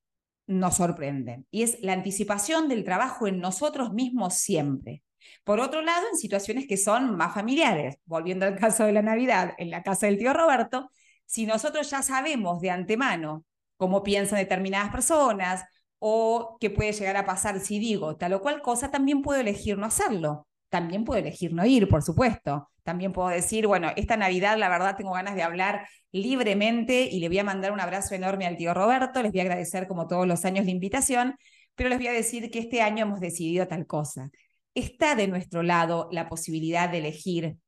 nos 0.46 0.76
sorprenden 0.76 1.46
y 1.50 1.62
es 1.62 1.78
la 1.82 1.92
anticipación 1.92 2.68
del 2.68 2.84
trabajo 2.84 3.26
en 3.26 3.40
nosotros 3.40 3.92
mismos 3.92 4.34
siempre. 4.34 5.02
Por 5.44 5.60
otro 5.60 5.82
lado, 5.82 6.06
en 6.10 6.18
situaciones 6.18 6.66
que 6.66 6.76
son 6.76 7.16
más 7.16 7.34
familiares, 7.34 7.96
volviendo 8.04 8.46
al 8.46 8.58
caso 8.58 8.84
de 8.84 8.92
la 8.92 9.02
Navidad 9.02 9.54
en 9.58 9.70
la 9.70 9.82
casa 9.82 10.06
del 10.06 10.18
tío 10.18 10.32
Roberto, 10.32 10.90
si 11.26 11.46
nosotros 11.46 11.90
ya 11.90 12.02
sabemos 12.02 12.60
de 12.60 12.70
antemano 12.70 13.44
cómo 13.76 14.02
piensan 14.02 14.38
determinadas 14.38 14.90
personas 14.90 15.64
o 15.98 16.56
qué 16.60 16.70
puede 16.70 16.92
llegar 16.92 17.16
a 17.16 17.24
pasar 17.24 17.60
si 17.60 17.78
digo 17.78 18.16
tal 18.16 18.34
o 18.34 18.40
cual 18.40 18.62
cosa, 18.62 18.90
también 18.90 19.22
puedo 19.22 19.40
elegir 19.40 19.78
no 19.78 19.86
hacerlo. 19.86 20.46
También 20.72 21.04
puedo 21.04 21.20
elegir 21.20 21.52
no 21.52 21.66
ir, 21.66 21.86
por 21.86 22.02
supuesto. 22.02 22.70
También 22.82 23.12
puedo 23.12 23.28
decir, 23.28 23.66
bueno, 23.66 23.90
esta 23.94 24.16
Navidad 24.16 24.56
la 24.56 24.70
verdad 24.70 24.96
tengo 24.96 25.12
ganas 25.12 25.34
de 25.34 25.42
hablar 25.42 25.86
libremente 26.12 27.02
y 27.02 27.20
le 27.20 27.28
voy 27.28 27.40
a 27.40 27.44
mandar 27.44 27.72
un 27.72 27.80
abrazo 27.80 28.14
enorme 28.14 28.46
al 28.46 28.56
tío 28.56 28.72
Roberto, 28.72 29.22
les 29.22 29.32
voy 29.32 29.40
a 29.40 29.42
agradecer 29.42 29.86
como 29.86 30.06
todos 30.06 30.26
los 30.26 30.46
años 30.46 30.64
la 30.64 30.70
invitación, 30.70 31.36
pero 31.74 31.90
les 31.90 31.98
voy 31.98 32.06
a 32.06 32.12
decir 32.12 32.50
que 32.50 32.58
este 32.58 32.80
año 32.80 33.02
hemos 33.02 33.20
decidido 33.20 33.68
tal 33.68 33.86
cosa. 33.86 34.30
Está 34.74 35.14
de 35.14 35.28
nuestro 35.28 35.62
lado 35.62 36.08
la 36.10 36.30
posibilidad 36.30 36.88
de 36.88 36.98
elegir 36.98 37.58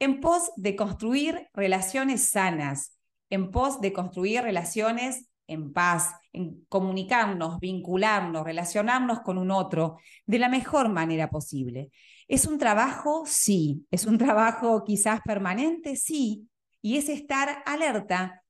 en 0.00 0.20
pos 0.20 0.50
de 0.56 0.74
construir 0.74 1.46
relaciones 1.54 2.30
sanas, 2.30 2.98
en 3.30 3.52
pos 3.52 3.80
de 3.80 3.92
construir 3.92 4.42
relaciones 4.42 5.28
en 5.46 5.72
paz, 5.72 6.10
en 6.32 6.64
comunicarnos, 6.68 7.60
vincularnos, 7.60 8.42
relacionarnos 8.44 9.20
con 9.20 9.38
un 9.38 9.52
otro 9.52 9.98
de 10.26 10.40
la 10.40 10.48
mejor 10.48 10.88
manera 10.88 11.30
posible. 11.30 11.92
¿Es 12.28 12.46
un 12.46 12.58
trabajo? 12.58 13.24
Sí. 13.26 13.86
¿Es 13.90 14.06
un 14.06 14.18
trabajo 14.18 14.84
quizás 14.84 15.20
permanente? 15.22 15.96
Sí. 15.96 16.48
Y 16.80 16.96
es 16.96 17.08
estar 17.08 17.62
alerta 17.66 18.42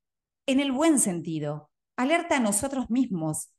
en 0.45 0.59
el 0.59 0.71
buen 0.71 0.99
sentido, 0.99 1.71
alerta 1.97 2.37
a 2.37 2.39
nosotros 2.39 2.89
mismos, 2.89 3.53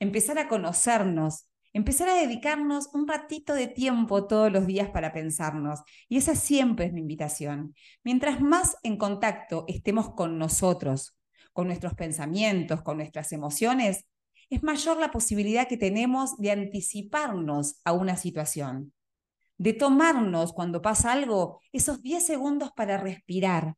empezar 0.00 0.38
a 0.38 0.48
conocernos, 0.48 1.48
empezar 1.72 2.08
a 2.08 2.14
dedicarnos 2.14 2.88
un 2.94 3.06
ratito 3.06 3.54
de 3.54 3.68
tiempo 3.68 4.26
todos 4.26 4.50
los 4.50 4.66
días 4.66 4.90
para 4.90 5.12
pensarnos. 5.12 5.80
Y 6.08 6.16
esa 6.16 6.34
siempre 6.34 6.86
es 6.86 6.92
mi 6.92 7.00
invitación. 7.00 7.74
Mientras 8.02 8.40
más 8.40 8.76
en 8.82 8.96
contacto 8.96 9.64
estemos 9.68 10.10
con 10.14 10.38
nosotros, 10.38 11.16
con 11.52 11.66
nuestros 11.66 11.94
pensamientos, 11.94 12.82
con 12.82 12.96
nuestras 12.96 13.32
emociones, 13.32 14.06
es 14.48 14.62
mayor 14.62 14.98
la 14.98 15.10
posibilidad 15.10 15.68
que 15.68 15.76
tenemos 15.76 16.36
de 16.38 16.52
anticiparnos 16.52 17.80
a 17.84 17.92
una 17.92 18.16
situación 18.16 18.92
de 19.58 19.72
tomarnos 19.72 20.52
cuando 20.52 20.82
pasa 20.82 21.12
algo 21.12 21.60
esos 21.72 22.02
10 22.02 22.24
segundos 22.24 22.70
para 22.76 22.98
respirar, 22.98 23.74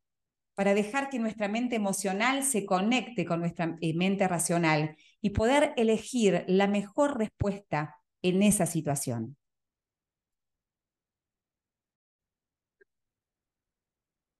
para 0.54 0.74
dejar 0.74 1.08
que 1.08 1.18
nuestra 1.18 1.48
mente 1.48 1.76
emocional 1.76 2.42
se 2.42 2.66
conecte 2.66 3.24
con 3.24 3.40
nuestra 3.40 3.76
eh, 3.80 3.94
mente 3.94 4.26
racional 4.26 4.96
y 5.20 5.30
poder 5.30 5.72
elegir 5.76 6.44
la 6.48 6.66
mejor 6.66 7.16
respuesta 7.18 7.96
en 8.22 8.42
esa 8.42 8.66
situación. 8.66 9.36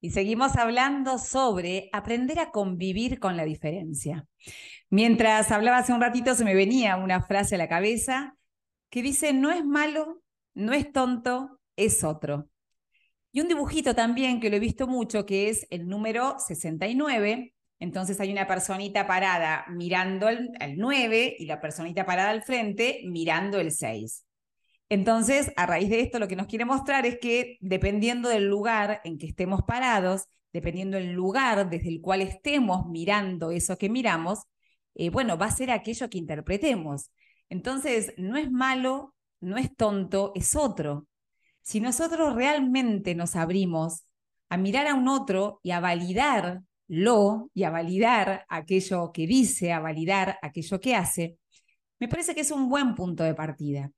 Y 0.00 0.10
seguimos 0.10 0.56
hablando 0.56 1.18
sobre 1.18 1.88
aprender 1.92 2.38
a 2.38 2.50
convivir 2.50 3.18
con 3.18 3.36
la 3.36 3.44
diferencia. 3.44 4.26
Mientras 4.90 5.50
hablaba 5.50 5.78
hace 5.78 5.92
un 5.92 6.00
ratito 6.00 6.34
se 6.34 6.44
me 6.44 6.54
venía 6.54 6.96
una 6.96 7.22
frase 7.22 7.56
a 7.56 7.58
la 7.58 7.68
cabeza 7.68 8.36
que 8.90 9.02
dice, 9.02 9.32
no 9.32 9.50
es 9.50 9.64
malo 9.64 10.22
no 10.54 10.72
es 10.72 10.92
tonto, 10.92 11.60
es 11.76 12.04
otro. 12.04 12.48
Y 13.32 13.40
un 13.40 13.48
dibujito 13.48 13.94
también 13.94 14.40
que 14.40 14.50
lo 14.50 14.56
he 14.56 14.60
visto 14.60 14.86
mucho, 14.86 15.26
que 15.26 15.48
es 15.48 15.66
el 15.70 15.86
número 15.86 16.36
69. 16.38 17.54
Entonces 17.78 18.18
hay 18.20 18.32
una 18.32 18.46
personita 18.46 19.06
parada 19.06 19.64
mirando 19.68 20.28
el, 20.28 20.50
9 20.76 21.36
y 21.38 21.46
la 21.46 21.60
personita 21.60 22.04
parada 22.04 22.30
al 22.30 22.42
frente 22.42 23.02
mirando 23.04 23.60
el 23.60 23.70
6. 23.70 24.24
Entonces, 24.88 25.52
a 25.56 25.66
raíz 25.66 25.90
de 25.90 26.00
esto, 26.00 26.18
lo 26.18 26.28
que 26.28 26.36
nos 26.36 26.46
quiere 26.46 26.64
mostrar 26.64 27.04
es 27.06 27.18
que 27.20 27.58
dependiendo 27.60 28.28
del 28.30 28.46
lugar 28.48 29.00
en 29.04 29.18
que 29.18 29.26
estemos 29.26 29.62
parados, 29.62 30.24
dependiendo 30.52 30.96
del 30.96 31.12
lugar 31.12 31.68
desde 31.68 31.88
el 31.90 32.00
cual 32.00 32.22
estemos 32.22 32.86
mirando 32.88 33.50
eso 33.50 33.76
que 33.76 33.90
miramos, 33.90 34.40
eh, 34.94 35.10
bueno, 35.10 35.36
va 35.38 35.46
a 35.46 35.50
ser 35.50 35.70
aquello 35.70 36.08
que 36.08 36.18
interpretemos. 36.18 37.10
Entonces, 37.50 38.14
no 38.16 38.36
es 38.36 38.50
malo 38.50 39.14
no 39.40 39.56
es 39.56 39.74
tonto, 39.76 40.32
es 40.34 40.56
otro. 40.56 41.06
Si 41.62 41.80
nosotros 41.80 42.34
realmente 42.34 43.14
nos 43.14 43.36
abrimos 43.36 44.04
a 44.48 44.56
mirar 44.56 44.86
a 44.86 44.94
un 44.94 45.08
otro 45.08 45.60
y 45.62 45.72
a 45.72 45.80
validarlo 45.80 47.50
y 47.52 47.62
a 47.64 47.70
validar 47.70 48.44
aquello 48.48 49.12
que 49.12 49.26
dice, 49.26 49.72
a 49.72 49.80
validar 49.80 50.38
aquello 50.42 50.80
que 50.80 50.94
hace, 50.94 51.38
me 52.00 52.08
parece 52.08 52.34
que 52.34 52.40
es 52.42 52.50
un 52.50 52.68
buen 52.68 52.94
punto 52.94 53.24
de 53.24 53.34
partida. 53.34 53.90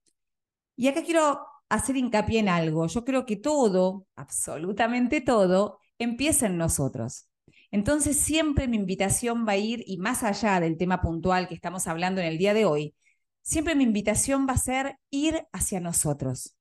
Y 0.76 0.88
acá 0.88 1.03
quiero 1.03 1.46
hacer 1.68 1.96
hincapié 1.96 2.40
en 2.40 2.48
algo. 2.48 2.87
Yo 2.87 3.05
creo 3.05 3.26
que 3.26 3.37
todo, 3.37 4.07
absolutamente 4.16 5.20
todo, 5.20 5.79
empieza 5.98 6.46
en 6.46 6.57
nosotros. 6.57 7.29
Entonces 7.70 8.16
siempre 8.18 8.66
mi 8.66 8.76
invitación 8.76 9.46
va 9.46 9.53
a 9.53 9.57
ir, 9.57 9.85
y 9.87 9.98
más 9.98 10.22
allá 10.24 10.59
del 10.59 10.76
tema 10.76 11.00
puntual 11.00 11.46
que 11.46 11.55
estamos 11.55 11.87
hablando 11.87 12.20
en 12.20 12.26
el 12.26 12.38
día 12.38 12.55
de 12.55 12.64
hoy, 12.64 12.94
siempre 13.42 13.74
mi 13.74 13.85
invitación 13.85 14.46
va 14.48 14.55
a 14.55 14.59
ser 14.59 14.96
ir 15.11 15.46
hacia 15.53 15.81
nosotros. 15.81 16.57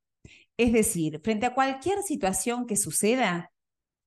Es 0.58 0.74
decir, 0.74 1.22
frente 1.24 1.46
a 1.46 1.54
cualquier 1.54 2.02
situación 2.04 2.66
que 2.66 2.76
suceda, 2.76 3.52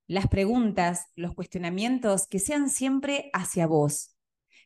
las 0.07 0.29
preguntas, 0.29 1.07
los 1.17 1.35
cuestionamientos, 1.35 2.27
que 2.27 2.39
sean 2.39 2.69
siempre 2.69 3.31
hacia 3.33 3.67
vos. 3.67 4.17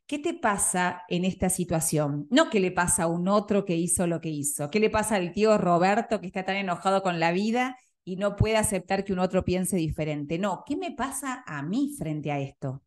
¿Qué 0.06 0.18
te 0.18 0.34
pasa 0.34 1.02
en 1.08 1.24
esta 1.24 1.50
situación? 1.50 2.26
No 2.30 2.48
qué 2.48 2.60
le 2.60 2.70
pasa 2.70 3.04
a 3.04 3.06
un 3.08 3.28
otro 3.28 3.64
que 3.64 3.76
hizo 3.76 4.06
lo 4.06 4.20
que 4.20 4.28
hizo. 4.28 4.70
¿Qué 4.70 4.80
le 4.80 4.90
pasa 4.90 5.16
al 5.16 5.32
tío 5.32 5.58
Roberto 5.58 6.20
que 6.20 6.28
está 6.28 6.44
tan 6.44 6.56
enojado 6.56 7.02
con 7.02 7.18
la 7.18 7.32
vida 7.32 7.76
y 8.04 8.16
no 8.16 8.36
puede 8.36 8.56
aceptar 8.56 9.04
que 9.04 9.12
un 9.12 9.18
otro 9.18 9.44
piense 9.44 9.76
diferente? 9.76 10.38
No, 10.38 10.62
¿qué 10.64 10.76
me 10.76 10.92
pasa 10.92 11.42
a 11.46 11.62
mí 11.62 11.92
frente 11.98 12.30
a 12.30 12.38
esto? 12.38 12.82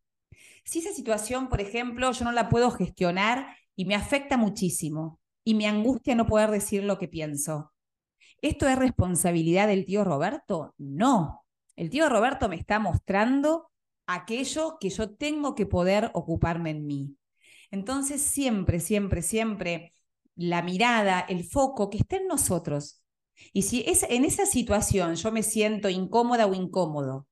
Si 0.64 0.78
esa 0.78 0.92
situación, 0.92 1.48
por 1.48 1.60
ejemplo, 1.60 2.10
yo 2.12 2.24
no 2.24 2.32
la 2.32 2.48
puedo 2.48 2.70
gestionar 2.70 3.54
y 3.80 3.86
me 3.86 3.94
afecta 3.94 4.36
muchísimo 4.36 5.20
y 5.42 5.54
me 5.54 5.66
angustia 5.66 6.14
no 6.14 6.26
poder 6.26 6.50
decir 6.50 6.84
lo 6.84 6.98
que 6.98 7.08
pienso, 7.08 7.72
¿Esto 8.42 8.68
es 8.68 8.78
responsabilidad 8.78 9.68
del 9.68 9.84
tío 9.84 10.04
Roberto? 10.04 10.74
No. 10.78 11.44
El 11.76 11.90
tío 11.90 12.08
Roberto 12.08 12.48
me 12.48 12.56
está 12.56 12.78
mostrando 12.78 13.70
aquello 14.06 14.78
que 14.80 14.88
yo 14.90 15.14
tengo 15.14 15.54
que 15.54 15.66
poder 15.66 16.10
ocuparme 16.14 16.70
en 16.70 16.86
mí. 16.86 17.16
Entonces, 17.70 18.22
siempre, 18.22 18.80
siempre, 18.80 19.22
siempre 19.22 19.92
la 20.36 20.62
mirada, 20.62 21.20
el 21.20 21.44
foco 21.44 21.90
que 21.90 21.98
esté 21.98 22.16
en 22.16 22.28
nosotros. 22.28 23.02
Y 23.52 23.62
si 23.62 23.82
es, 23.86 24.04
en 24.08 24.24
esa 24.24 24.46
situación 24.46 25.16
yo 25.16 25.32
me 25.32 25.42
siento 25.42 25.88
incómoda 25.88 26.46
o 26.46 26.54
incómodo, 26.54 27.26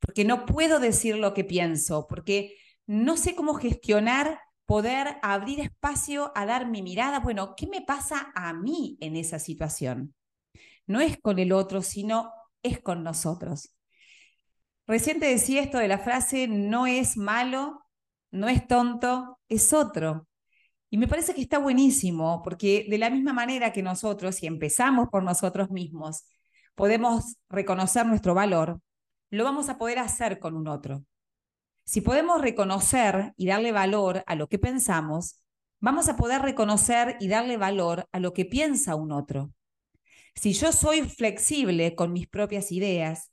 porque 0.00 0.24
no 0.24 0.46
puedo 0.46 0.80
decir 0.80 1.16
lo 1.16 1.34
que 1.34 1.44
pienso, 1.44 2.06
porque 2.08 2.56
no 2.86 3.16
sé 3.16 3.34
cómo 3.34 3.54
gestionar, 3.54 4.40
poder 4.66 5.16
abrir 5.22 5.60
espacio 5.60 6.32
a 6.34 6.46
dar 6.46 6.68
mi 6.68 6.82
mirada, 6.82 7.20
bueno, 7.20 7.54
¿qué 7.56 7.66
me 7.66 7.82
pasa 7.82 8.32
a 8.34 8.52
mí 8.52 8.98
en 9.00 9.16
esa 9.16 9.38
situación? 9.38 10.14
no 10.86 11.00
es 11.00 11.18
con 11.20 11.38
el 11.38 11.52
otro, 11.52 11.82
sino 11.82 12.32
es 12.62 12.80
con 12.80 13.02
nosotros. 13.02 13.74
Reciente 14.86 15.26
decía 15.26 15.62
esto 15.62 15.78
de 15.78 15.88
la 15.88 15.98
frase, 15.98 16.46
no 16.48 16.86
es 16.86 17.16
malo, 17.16 17.82
no 18.30 18.48
es 18.48 18.66
tonto, 18.66 19.40
es 19.48 19.72
otro. 19.72 20.28
Y 20.90 20.98
me 20.98 21.08
parece 21.08 21.34
que 21.34 21.42
está 21.42 21.58
buenísimo, 21.58 22.42
porque 22.44 22.86
de 22.88 22.98
la 22.98 23.10
misma 23.10 23.32
manera 23.32 23.72
que 23.72 23.82
nosotros, 23.82 24.36
si 24.36 24.46
empezamos 24.46 25.08
por 25.10 25.24
nosotros 25.24 25.70
mismos, 25.70 26.24
podemos 26.76 27.36
reconocer 27.48 28.06
nuestro 28.06 28.34
valor, 28.34 28.80
lo 29.30 29.44
vamos 29.44 29.68
a 29.68 29.78
poder 29.78 29.98
hacer 29.98 30.38
con 30.38 30.54
un 30.56 30.68
otro. 30.68 31.04
Si 31.88 32.00
podemos 32.00 32.40
reconocer 32.40 33.32
y 33.36 33.46
darle 33.46 33.70
valor 33.70 34.24
a 34.26 34.34
lo 34.34 34.48
que 34.48 34.58
pensamos, 34.58 35.40
vamos 35.78 36.08
a 36.08 36.16
poder 36.16 36.42
reconocer 36.42 37.16
y 37.20 37.28
darle 37.28 37.56
valor 37.56 38.08
a 38.10 38.18
lo 38.18 38.32
que 38.32 38.44
piensa 38.44 38.96
un 38.96 39.12
otro. 39.12 39.52
Si 40.34 40.52
yo 40.52 40.72
soy 40.72 41.02
flexible 41.02 41.94
con 41.94 42.12
mis 42.12 42.26
propias 42.26 42.72
ideas, 42.72 43.30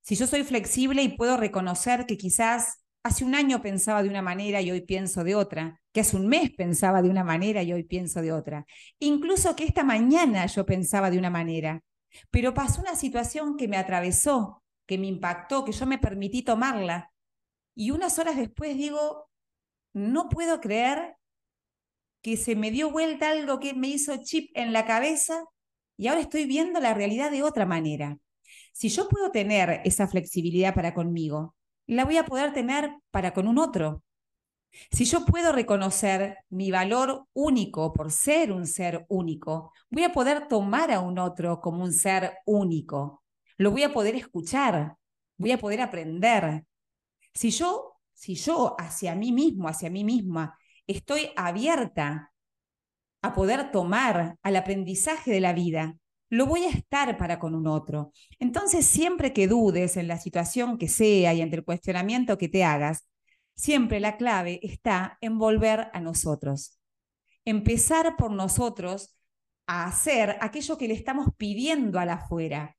si 0.00 0.14
yo 0.14 0.28
soy 0.28 0.44
flexible 0.44 1.02
y 1.02 1.08
puedo 1.08 1.36
reconocer 1.36 2.06
que 2.06 2.16
quizás 2.16 2.84
hace 3.02 3.24
un 3.24 3.34
año 3.34 3.60
pensaba 3.62 4.04
de 4.04 4.08
una 4.08 4.22
manera 4.22 4.62
y 4.62 4.70
hoy 4.70 4.82
pienso 4.82 5.24
de 5.24 5.34
otra, 5.34 5.80
que 5.92 6.00
hace 6.00 6.16
un 6.16 6.28
mes 6.28 6.52
pensaba 6.56 7.02
de 7.02 7.10
una 7.10 7.24
manera 7.24 7.64
y 7.64 7.72
hoy 7.72 7.82
pienso 7.82 8.22
de 8.22 8.32
otra, 8.32 8.64
incluso 9.00 9.56
que 9.56 9.64
esta 9.64 9.82
mañana 9.82 10.46
yo 10.46 10.64
pensaba 10.64 11.10
de 11.10 11.18
una 11.18 11.30
manera, 11.30 11.82
pero 12.30 12.54
pasó 12.54 12.80
una 12.80 12.94
situación 12.94 13.56
que 13.56 13.66
me 13.66 13.76
atravesó, 13.76 14.62
que 14.86 14.98
me 14.98 15.08
impactó, 15.08 15.64
que 15.64 15.72
yo 15.72 15.84
me 15.84 15.98
permití 15.98 16.42
tomarla, 16.42 17.10
y 17.78 17.92
unas 17.92 18.18
horas 18.18 18.36
después 18.36 18.76
digo, 18.76 19.30
no 19.92 20.28
puedo 20.28 20.60
creer 20.60 21.14
que 22.22 22.36
se 22.36 22.56
me 22.56 22.72
dio 22.72 22.90
vuelta 22.90 23.30
algo 23.30 23.60
que 23.60 23.72
me 23.72 23.86
hizo 23.86 24.16
chip 24.24 24.50
en 24.54 24.72
la 24.72 24.84
cabeza 24.84 25.44
y 25.96 26.08
ahora 26.08 26.22
estoy 26.22 26.44
viendo 26.44 26.80
la 26.80 26.92
realidad 26.92 27.30
de 27.30 27.44
otra 27.44 27.66
manera. 27.66 28.18
Si 28.72 28.88
yo 28.88 29.08
puedo 29.08 29.30
tener 29.30 29.80
esa 29.84 30.08
flexibilidad 30.08 30.74
para 30.74 30.92
conmigo, 30.92 31.54
la 31.86 32.04
voy 32.04 32.16
a 32.16 32.24
poder 32.24 32.52
tener 32.52 32.90
para 33.12 33.32
con 33.32 33.46
un 33.46 33.58
otro. 33.58 34.02
Si 34.90 35.04
yo 35.04 35.24
puedo 35.24 35.52
reconocer 35.52 36.38
mi 36.48 36.72
valor 36.72 37.26
único 37.32 37.92
por 37.92 38.10
ser 38.10 38.50
un 38.50 38.66
ser 38.66 39.06
único, 39.08 39.72
voy 39.88 40.02
a 40.02 40.10
poder 40.10 40.48
tomar 40.48 40.90
a 40.90 40.98
un 40.98 41.16
otro 41.20 41.60
como 41.60 41.84
un 41.84 41.92
ser 41.92 42.38
único. 42.44 43.22
Lo 43.56 43.70
voy 43.70 43.84
a 43.84 43.92
poder 43.92 44.16
escuchar, 44.16 44.96
voy 45.36 45.52
a 45.52 45.58
poder 45.58 45.80
aprender. 45.80 46.64
Si 47.38 47.52
yo, 47.52 48.00
si 48.14 48.34
yo 48.34 48.74
hacia 48.80 49.14
mí 49.14 49.30
mismo, 49.30 49.68
hacia 49.68 49.90
mí 49.90 50.02
misma, 50.02 50.58
estoy 50.88 51.30
abierta 51.36 52.32
a 53.22 53.32
poder 53.32 53.70
tomar 53.70 54.36
al 54.42 54.56
aprendizaje 54.56 55.30
de 55.30 55.38
la 55.38 55.52
vida, 55.52 55.96
lo 56.30 56.46
voy 56.46 56.64
a 56.64 56.70
estar 56.70 57.16
para 57.16 57.38
con 57.38 57.54
un 57.54 57.68
otro. 57.68 58.10
Entonces, 58.40 58.86
siempre 58.86 59.32
que 59.32 59.46
dudes 59.46 59.96
en 59.96 60.08
la 60.08 60.18
situación 60.18 60.78
que 60.78 60.88
sea 60.88 61.32
y 61.32 61.40
ante 61.40 61.54
el 61.54 61.64
cuestionamiento 61.64 62.38
que 62.38 62.48
te 62.48 62.64
hagas, 62.64 63.08
siempre 63.54 64.00
la 64.00 64.16
clave 64.16 64.58
está 64.64 65.16
en 65.20 65.38
volver 65.38 65.90
a 65.92 66.00
nosotros. 66.00 66.80
Empezar 67.44 68.16
por 68.16 68.32
nosotros 68.32 69.14
a 69.68 69.84
hacer 69.84 70.38
aquello 70.40 70.76
que 70.76 70.88
le 70.88 70.94
estamos 70.94 71.28
pidiendo 71.36 72.00
a 72.00 72.04
la 72.04 72.14
afuera. 72.14 72.76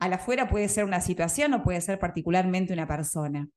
A 0.00 0.06
afuera 0.06 0.48
puede 0.48 0.68
ser 0.68 0.84
una 0.84 1.00
situación 1.00 1.54
o 1.54 1.62
puede 1.62 1.80
ser 1.80 2.00
particularmente 2.00 2.72
una 2.72 2.88
persona. 2.88 3.48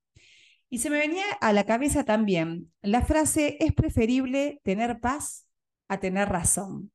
Y 0.69 0.79
se 0.79 0.89
me 0.89 0.99
venía 0.99 1.25
a 1.41 1.51
la 1.51 1.65
cabeza 1.65 2.03
también 2.03 2.71
la 2.82 3.01
frase, 3.01 3.58
es 3.60 3.73
preferible 3.73 4.62
tener 4.63 4.99
paz 4.99 5.47
a 5.88 5.99
tener 5.99 6.29
razón. 6.29 6.91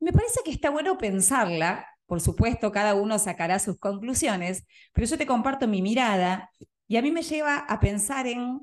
Me 0.00 0.12
parece 0.12 0.40
que 0.44 0.50
está 0.50 0.70
bueno 0.70 0.98
pensarla, 0.98 1.86
por 2.06 2.20
supuesto, 2.20 2.72
cada 2.72 2.94
uno 2.94 3.18
sacará 3.18 3.58
sus 3.58 3.78
conclusiones, 3.78 4.66
pero 4.92 5.06
yo 5.06 5.16
te 5.16 5.26
comparto 5.26 5.66
mi 5.66 5.80
mirada 5.80 6.50
y 6.86 6.96
a 6.96 7.02
mí 7.02 7.10
me 7.10 7.22
lleva 7.22 7.56
a 7.56 7.80
pensar 7.80 8.26
en, 8.26 8.60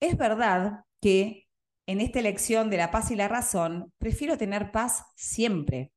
es 0.00 0.18
verdad 0.18 0.84
que 1.00 1.46
en 1.86 2.00
esta 2.00 2.18
elección 2.18 2.70
de 2.70 2.76
la 2.76 2.90
paz 2.90 3.10
y 3.10 3.16
la 3.16 3.28
razón, 3.28 3.92
prefiero 3.98 4.36
tener 4.36 4.70
paz 4.70 5.04
siempre. 5.16 5.92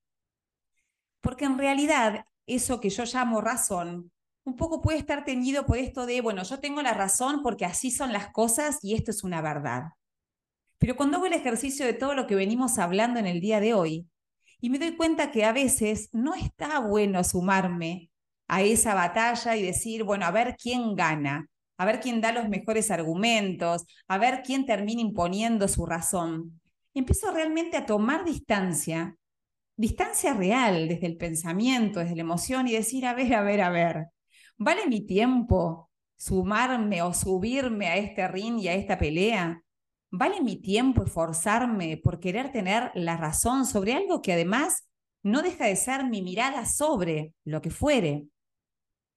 Porque 1.22 1.46
en 1.46 1.58
realidad 1.58 2.26
eso 2.46 2.80
que 2.80 2.90
yo 2.90 3.04
llamo 3.04 3.42
razón, 3.42 4.12
un 4.48 4.56
poco 4.56 4.82
puede 4.82 4.98
estar 4.98 5.26
teñido 5.26 5.66
por 5.66 5.78
esto 5.78 6.06
de, 6.06 6.22
bueno, 6.22 6.42
yo 6.44 6.62
tengo 6.62 6.82
la 6.82 6.94
razón 6.94 7.44
porque 7.44 7.66
así 7.66 7.92
son 7.92 8.14
las 8.14 8.32
cosas 8.32 8.80
y 8.82 8.94
esto 8.94 9.12
es 9.12 9.26
una 9.26 9.42
verdad. 9.42 9.90
Pero 10.78 10.96
cuando 10.96 11.18
hago 11.18 11.26
el 11.26 11.34
ejercicio 11.34 11.86
de 11.86 11.92
todo 11.92 12.16
lo 12.16 12.28
que 12.28 12.36
venimos 12.36 12.80
hablando 12.80 13.20
en 13.20 13.28
el 13.28 13.42
día 13.42 13.60
de 13.60 13.74
hoy, 13.74 14.08
y 14.62 14.70
me 14.70 14.80
doy 14.80 14.96
cuenta 14.96 15.32
que 15.32 15.44
a 15.44 15.52
veces 15.52 16.08
no 16.14 16.34
está 16.34 16.80
bueno 16.80 17.26
sumarme 17.26 18.10
a 18.48 18.62
esa 18.62 18.96
batalla 18.96 19.58
y 19.58 19.64
decir, 19.64 20.06
bueno, 20.06 20.26
a 20.26 20.32
ver 20.32 20.56
quién 20.56 20.96
gana, 20.96 21.50
a 21.78 21.86
ver 21.86 22.00
quién 22.00 22.22
da 22.22 22.32
los 22.32 22.48
mejores 22.48 22.90
argumentos, 22.90 23.86
a 24.08 24.18
ver 24.18 24.44
quién 24.46 24.66
termina 24.66 25.02
imponiendo 25.02 25.68
su 25.68 25.86
razón. 25.86 26.62
empiezo 26.94 27.32
realmente 27.32 27.76
a 27.76 27.86
tomar 27.86 28.24
distancia, 28.24 29.18
distancia 29.76 30.34
real 30.34 30.88
desde 30.88 31.08
el 31.08 31.18
pensamiento, 31.18 32.00
desde 32.00 32.16
la 32.16 32.22
emoción 32.22 32.70
y 32.70 32.72
decir, 32.72 33.06
a 33.06 33.14
ver, 33.14 33.34
a 33.34 33.42
ver, 33.42 33.62
a 33.62 33.70
ver, 33.70 34.08
¿vale 34.58 34.88
mi 34.88 35.02
tiempo 35.06 35.89
sumarme 36.15 37.02
o 37.02 37.13
subirme 37.13 37.88
a 37.88 37.98
este 37.98 38.28
ring 38.28 38.60
y 38.60 38.67
a 38.67 38.74
esta 38.74 38.98
pelea? 38.98 39.62
¿Vale 40.10 40.41
mi 40.41 40.62
tiempo 40.62 41.04
esforzarme 41.04 41.98
por 41.98 42.20
querer 42.20 42.52
tener 42.52 42.91
la 42.96 43.17
razón 43.17 43.65
sobre 43.65 43.93
algo 43.93 44.22
que 44.22 44.34
además 44.34 44.88
no 45.24 45.41
deja 45.41 45.65
de 45.65 45.76
ser 45.76 46.06
mi 46.06 46.22
mirada 46.22 46.65
sobre 46.65 47.34
lo 47.43 47.62
que 47.62 47.70
fuere? 47.70 48.28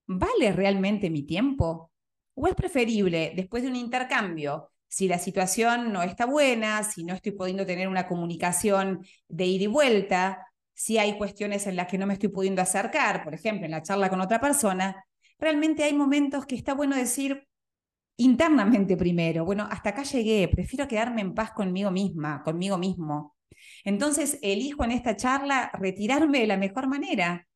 ¿Vale 0.07 0.51
realmente 0.51 1.09
mi 1.09 1.23
tiempo? 1.23 1.91
¿O 2.33 2.47
es 2.47 2.55
preferible, 2.55 3.33
después 3.35 3.63
de 3.63 3.69
un 3.69 3.75
intercambio, 3.75 4.69
si 4.87 5.07
la 5.07 5.17
situación 5.17 5.93
no 5.93 6.03
está 6.03 6.25
buena, 6.25 6.83
si 6.83 7.05
no 7.05 7.13
estoy 7.13 7.31
pudiendo 7.31 7.65
tener 7.65 7.87
una 7.87 8.07
comunicación 8.07 9.05
de 9.29 9.45
ida 9.45 9.63
y 9.63 9.67
vuelta, 9.67 10.45
si 10.73 10.97
hay 10.97 11.17
cuestiones 11.17 11.65
en 11.67 11.77
las 11.77 11.87
que 11.87 11.97
no 11.97 12.07
me 12.07 12.13
estoy 12.13 12.29
pudiendo 12.29 12.61
acercar, 12.61 13.23
por 13.23 13.33
ejemplo, 13.33 13.65
en 13.65 13.71
la 13.71 13.83
charla 13.83 14.09
con 14.09 14.19
otra 14.19 14.41
persona, 14.41 15.05
realmente 15.41 15.83
hay 15.83 15.93
momentos 15.93 16.45
que 16.45 16.55
está 16.55 16.73
bueno 16.73 16.95
decir, 16.95 17.47
internamente 18.15 18.95
primero. 18.95 19.43
Bueno, 19.43 19.67
hasta 19.69 19.89
acá 19.89 20.03
llegué, 20.03 20.47
prefiero 20.47 20.87
quedarme 20.87 21.21
en 21.21 21.33
paz 21.33 21.51
conmigo 21.51 21.91
misma, 21.91 22.43
conmigo 22.43 22.77
mismo. 22.77 23.35
Entonces, 23.83 24.39
elijo 24.41 24.83
en 24.83 24.91
esta 24.91 25.15
charla 25.15 25.71
retirarme 25.73 26.39
de 26.39 26.47
la 26.47 26.57
mejor 26.57 26.87
manera. 26.87 27.47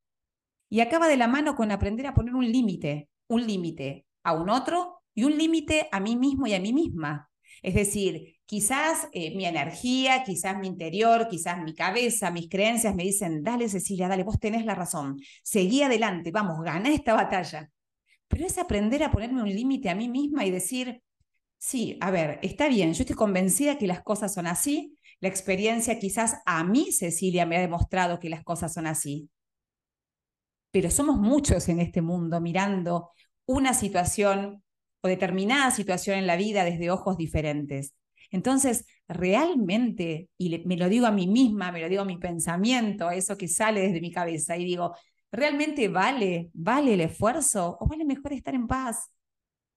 Y 0.70 0.80
acaba 0.80 1.08
de 1.08 1.18
la 1.18 1.28
mano 1.28 1.56
con 1.56 1.72
aprender 1.72 2.08
a 2.08 2.16
poner 2.16 2.34
un 2.36 2.52
límite, 2.52 3.10
un 3.28 3.46
límite 3.46 4.06
a 4.24 4.34
un 4.34 4.50
otro 4.50 5.04
y 5.14 5.24
un 5.24 5.38
límite 5.38 5.88
a 5.92 6.00
mí 6.00 6.16
mismo 6.16 6.48
y 6.48 6.56
a 6.56 6.60
mí 6.60 6.74
misma. 6.74 7.30
Es 7.62 7.76
decir, 7.76 8.36
quizás 8.46 9.08
eh, 9.12 9.36
mi 9.36 9.46
energía, 9.46 10.24
quizás 10.24 10.58
mi 10.58 10.68
interior, 10.68 11.28
quizás 11.30 11.62
mi 11.64 11.76
cabeza, 11.76 12.32
mis 12.32 12.50
creencias 12.50 12.96
me 12.96 13.04
dicen, 13.04 13.44
dale 13.44 13.70
Cecilia, 13.70 14.08
dale, 14.08 14.24
vos 14.24 14.40
tenés 14.40 14.66
la 14.66 14.76
razón, 14.76 15.20
seguí 15.44 15.84
adelante, 15.84 16.32
vamos, 16.32 16.62
gana 16.64 16.90
esta 16.90 17.14
batalla. 17.14 17.70
Pero 18.28 18.46
es 18.46 18.58
aprender 18.58 19.04
a 19.04 19.12
ponerme 19.12 19.42
un 19.42 19.50
límite 19.50 19.90
a 19.90 19.96
mí 19.96 20.10
misma 20.10 20.46
y 20.46 20.52
decir, 20.52 21.02
sí, 21.58 21.98
a 22.02 22.12
ver, 22.12 22.40
está 22.42 22.68
bien, 22.68 22.94
yo 22.94 23.02
estoy 23.04 23.16
convencida 23.16 23.78
que 23.78 23.88
las 23.88 24.04
cosas 24.04 24.34
son 24.34 24.48
así, 24.48 24.98
la 25.20 25.30
experiencia 25.30 26.00
quizás 26.00 26.36
a 26.46 26.64
mí, 26.64 26.92
Cecilia, 26.92 27.46
me 27.46 27.58
ha 27.58 27.62
demostrado 27.62 28.20
que 28.20 28.30
las 28.30 28.44
cosas 28.44 28.74
son 28.74 28.88
así. 28.88 29.30
Pero 30.72 30.92
somos 30.92 31.18
muchos 31.18 31.70
en 31.70 31.80
este 31.80 32.02
mundo 32.02 32.42
mirando 32.42 33.12
una 33.46 33.74
situación 33.74 34.64
o 35.02 35.08
determinada 35.08 35.72
situación 35.72 36.18
en 36.18 36.28
la 36.28 36.36
vida 36.36 36.64
desde 36.64 36.92
ojos 36.92 37.18
diferentes. 37.18 37.96
Entonces, 38.32 38.86
realmente, 39.08 40.30
y 40.38 40.64
me 40.66 40.78
lo 40.78 40.90
digo 40.90 41.06
a 41.06 41.12
mí 41.12 41.28
misma, 41.28 41.72
me 41.72 41.82
lo 41.82 41.90
digo 41.90 42.02
a 42.02 42.06
mi 42.06 42.18
pensamiento, 42.18 43.08
a 43.08 43.16
eso 43.16 43.38
que 43.38 43.48
sale 43.48 43.82
desde 43.82 44.02
mi 44.02 44.12
cabeza, 44.12 44.58
y 44.58 44.66
digo, 44.66 44.96
¿realmente 45.36 45.88
vale, 45.88 46.50
vale 46.54 46.94
el 46.94 47.02
esfuerzo 47.02 47.78
o 47.80 47.88
vale 47.88 48.06
mejor 48.06 48.34
estar 48.34 48.56
en 48.56 48.68
paz? 48.68 49.12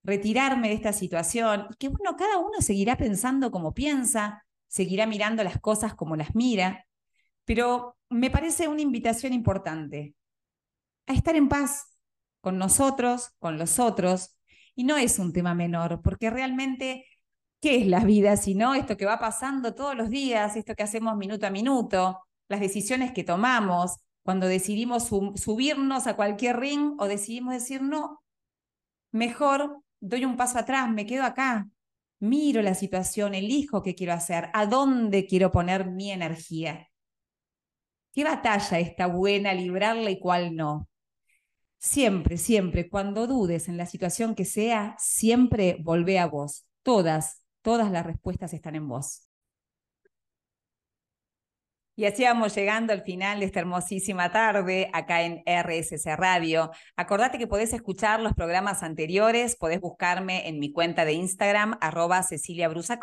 Retirarme 0.03 0.69
de 0.69 0.75
esta 0.75 0.93
situación 0.93 1.67
y 1.71 1.75
que, 1.77 1.89
bueno, 1.89 2.17
cada 2.17 2.39
uno 2.39 2.61
seguirá 2.61 2.97
pensando 2.97 3.51
como 3.51 3.75
piensa, 3.75 4.45
seguirá 4.69 5.07
mirando 5.07 5.43
las 5.45 5.61
cosas 5.61 5.95
como 5.95 6.17
las 6.17 6.35
mira, 6.35 6.87
pero 7.45 7.97
me 8.09 8.31
parece 8.31 8.69
una 8.69 8.83
invitación 8.83 9.33
importante 9.33 10.15
a 11.07 11.13
estar 11.15 11.37
en 11.37 11.49
paz 11.49 11.99
con 12.41 12.59
nosotros, 12.59 13.31
con 13.39 13.59
los 13.59 13.79
otros, 13.79 14.37
y 14.75 14.85
no 14.85 14.97
es 14.97 15.19
un 15.19 15.33
tema 15.33 15.55
menor, 15.55 16.01
porque 16.03 16.31
realmente, 16.31 17.05
¿qué 17.61 17.79
es 17.79 17.87
la 17.87 18.05
vida 18.05 18.37
si 18.37 18.55
no 18.55 18.75
esto 18.75 18.97
que 18.97 19.07
va 19.07 19.19
pasando 19.19 19.75
todos 19.75 19.97
los 19.97 20.09
días, 20.09 20.57
esto 20.57 20.75
que 20.75 20.85
hacemos 20.85 21.17
minuto 21.17 21.47
a 21.47 21.51
minuto, 21.51 22.21
las 22.49 22.61
decisiones 22.61 23.13
que 23.13 23.25
tomamos, 23.25 23.97
cuando 24.29 24.47
decidimos 24.47 25.05
subirnos 25.07 26.07
a 26.07 26.15
cualquier 26.15 26.59
ring 26.59 26.97
o 26.99 27.07
decidimos 27.07 27.55
decir, 27.55 27.81
no, 27.81 28.23
mejor 29.11 29.83
doy 30.01 30.27
un 30.27 30.37
paso 30.37 30.59
atrás, 30.59 30.91
me 30.91 31.07
quedo 31.07 31.25
acá, 31.25 31.67
miro 32.19 32.61
la 32.61 32.75
situación, 32.75 33.35
elijo 33.35 33.83
qué 33.83 33.95
quiero 33.95 34.13
hacer, 34.13 34.51
a 34.53 34.67
dónde 34.67 35.25
quiero 35.25 35.51
poner 35.51 35.87
mi 35.87 36.11
energía. 36.11 36.91
¿Qué 38.13 38.23
batalla 38.23 38.79
está 38.79 39.07
buena 39.07 39.55
librarla 39.55 40.11
y 40.11 40.21
cuál 40.21 40.55
no? 40.55 40.91
Siempre, 41.79 42.37
siempre, 42.37 42.91
cuando 42.91 43.27
dudes 43.27 43.67
en 43.67 43.79
la 43.79 43.87
situación 43.87 44.35
que 44.35 44.45
sea, 44.45 44.95
siempre 44.99 45.79
volvé 45.81 46.19
a 46.19 46.27
vos. 46.27 46.67
Todas, 46.83 47.43
todas 47.63 47.91
las 47.91 48.05
respuestas 48.05 48.53
están 48.53 48.75
en 48.75 48.89
vos. 48.89 49.28
Y 51.99 52.05
así 52.05 52.23
vamos 52.23 52.55
llegando 52.55 52.93
al 52.93 53.03
final 53.03 53.41
de 53.41 53.47
esta 53.47 53.59
hermosísima 53.59 54.31
tarde 54.31 54.89
acá 54.93 55.23
en 55.23 55.43
RSC 55.45 56.15
Radio. 56.15 56.71
Acordate 56.95 57.39
que 57.39 57.49
podés 57.49 57.73
escuchar 57.73 58.21
los 58.21 58.35
programas 58.35 58.85
anteriores, 58.85 59.57
podés 59.57 59.81
buscarme 59.81 60.47
en 60.47 60.61
mi 60.61 60.71
cuenta 60.71 61.05
de 61.05 61.15
Instagram, 61.15 61.77
arroba 61.81 62.23
Cecilia 62.23 62.69
Brusa. 62.69 63.01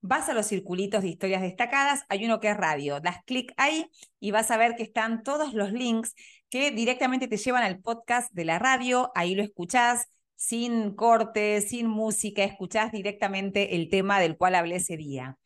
Vas 0.00 0.28
a 0.28 0.34
los 0.34 0.46
circulitos 0.46 1.02
de 1.02 1.08
historias 1.08 1.42
destacadas, 1.42 2.04
hay 2.08 2.24
uno 2.24 2.38
que 2.38 2.50
es 2.50 2.56
radio. 2.56 3.00
Das 3.00 3.16
clic 3.26 3.52
ahí 3.56 3.90
y 4.20 4.30
vas 4.30 4.52
a 4.52 4.56
ver 4.56 4.76
que 4.76 4.84
están 4.84 5.24
todos 5.24 5.52
los 5.52 5.72
links 5.72 6.14
que 6.50 6.70
directamente 6.70 7.26
te 7.26 7.36
llevan 7.36 7.64
al 7.64 7.80
podcast 7.80 8.32
de 8.32 8.44
la 8.44 8.60
radio. 8.60 9.10
Ahí 9.16 9.34
lo 9.34 9.42
escuchás 9.42 10.06
sin 10.36 10.94
cortes, 10.94 11.70
sin 11.70 11.88
música, 11.88 12.44
escuchás 12.44 12.92
directamente 12.92 13.74
el 13.74 13.88
tema 13.88 14.20
del 14.20 14.36
cual 14.36 14.54
hablé 14.54 14.76
ese 14.76 14.96
día. 14.96 15.36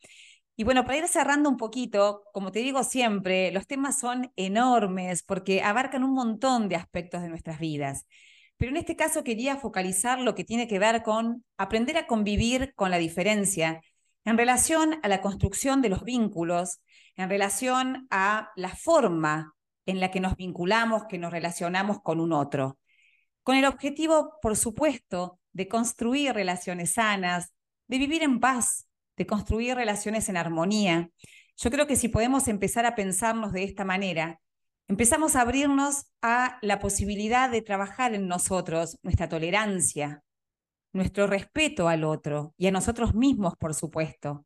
Y 0.57 0.63
bueno, 0.63 0.85
para 0.85 0.97
ir 0.97 1.07
cerrando 1.07 1.49
un 1.49 1.57
poquito, 1.57 2.23
como 2.33 2.51
te 2.51 2.59
digo 2.59 2.83
siempre, 2.83 3.51
los 3.51 3.67
temas 3.67 3.99
son 3.99 4.31
enormes 4.37 5.21
porque 5.23 5.61
abarcan 5.61 6.03
un 6.03 6.13
montón 6.13 6.69
de 6.69 6.77
aspectos 6.77 7.21
de 7.21 7.29
nuestras 7.29 7.59
vidas. 7.59 8.05
Pero 8.57 8.71
en 8.71 8.77
este 8.77 8.95
caso 8.95 9.23
quería 9.23 9.57
focalizar 9.57 10.19
lo 10.19 10.33
que 10.33 10.45
tiene 10.45 10.67
que 10.67 10.79
ver 10.79 11.03
con 11.03 11.43
aprender 11.57 11.97
a 11.97 12.07
convivir 12.07 12.73
con 12.75 12.89
la 12.89 12.97
diferencia 12.97 13.81
en 14.23 14.37
relación 14.37 14.99
a 15.03 15.09
la 15.09 15.21
construcción 15.21 15.81
de 15.81 15.89
los 15.89 16.03
vínculos, 16.03 16.79
en 17.17 17.29
relación 17.29 18.07
a 18.09 18.51
la 18.55 18.69
forma 18.69 19.53
en 19.85 19.99
la 19.99 20.09
que 20.09 20.21
nos 20.21 20.35
vinculamos, 20.35 21.03
que 21.09 21.17
nos 21.17 21.31
relacionamos 21.31 22.01
con 22.01 22.19
un 22.19 22.31
otro. 22.31 22.79
Con 23.43 23.57
el 23.57 23.65
objetivo, 23.65 24.39
por 24.41 24.55
supuesto, 24.55 25.39
de 25.51 25.67
construir 25.67 26.33
relaciones 26.33 26.93
sanas, 26.93 27.53
de 27.87 27.97
vivir 27.99 28.23
en 28.23 28.39
paz, 28.39 28.87
de 29.17 29.25
construir 29.25 29.75
relaciones 29.75 30.29
en 30.29 30.37
armonía. 30.37 31.09
Yo 31.57 31.71
creo 31.71 31.87
que 31.87 31.95
si 31.95 32.09
podemos 32.09 32.47
empezar 32.47 32.85
a 32.85 32.95
pensarnos 32.95 33.53
de 33.53 33.63
esta 33.63 33.85
manera, 33.85 34.41
empezamos 34.87 35.35
a 35.35 35.41
abrirnos 35.41 36.05
a 36.21 36.57
la 36.61 36.79
posibilidad 36.79 37.49
de 37.49 37.61
trabajar 37.61 38.13
en 38.13 38.27
nosotros 38.27 38.97
nuestra 39.03 39.29
tolerancia, 39.29 40.23
nuestro 40.93 41.27
respeto 41.27 41.87
al 41.87 42.03
otro 42.03 42.53
y 42.57 42.67
a 42.67 42.71
nosotros 42.71 43.13
mismos, 43.15 43.55
por 43.57 43.73
supuesto. 43.73 44.45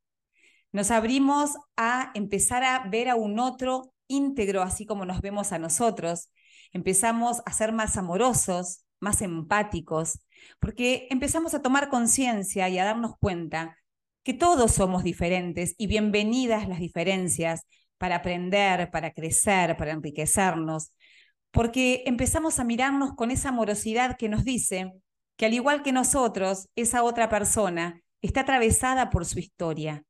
Nos 0.72 0.92
abrimos 0.92 1.52
a 1.76 2.12
empezar 2.14 2.64
a 2.64 2.88
ver 2.88 3.10
a 3.10 3.16
un 3.16 3.40
otro 3.40 3.94
íntegro, 4.08 4.62
así 4.62 4.86
como 4.86 5.06
nos 5.06 5.22
vemos 5.22 5.52
a 5.52 5.60
nosotros. 5.60 6.32
Empezamos 6.74 7.42
a 7.46 7.54
ser 7.54 7.72
más 7.72 7.98
amorosos, 7.98 8.86
más 9.00 9.22
empáticos, 9.22 10.20
porque 10.60 11.08
empezamos 11.10 11.54
a 11.54 11.62
tomar 11.62 11.90
conciencia 11.90 12.70
y 12.70 12.78
a 12.78 12.86
darnos 12.86 13.18
cuenta 13.20 13.79
que 14.30 14.36
todos 14.36 14.74
somos 14.74 15.04
diferentes 15.04 15.74
y 15.80 15.88
bienvenidas 15.88 16.68
las 16.68 16.78
diferencias 16.78 17.66
para 17.98 18.18
aprender, 18.18 18.92
para 18.92 19.12
crecer, 19.12 19.76
para 19.76 19.90
enriquecernos, 19.90 20.94
porque 21.50 22.04
empezamos 22.06 22.60
a 22.60 22.64
mirarnos 22.64 23.16
con 23.16 23.32
esa 23.32 23.50
amorosidad 23.50 24.18
que 24.18 24.30
nos 24.30 24.44
dice 24.44 24.94
que 25.36 25.48
al 25.48 25.56
igual 25.56 25.82
que 25.82 25.92
nosotros, 25.92 26.70
esa 26.76 27.02
otra 27.02 27.28
persona 27.28 28.04
está 28.22 28.42
atravesada 28.42 29.10
por 29.10 29.26
su 29.26 29.40
historia. 29.40 30.04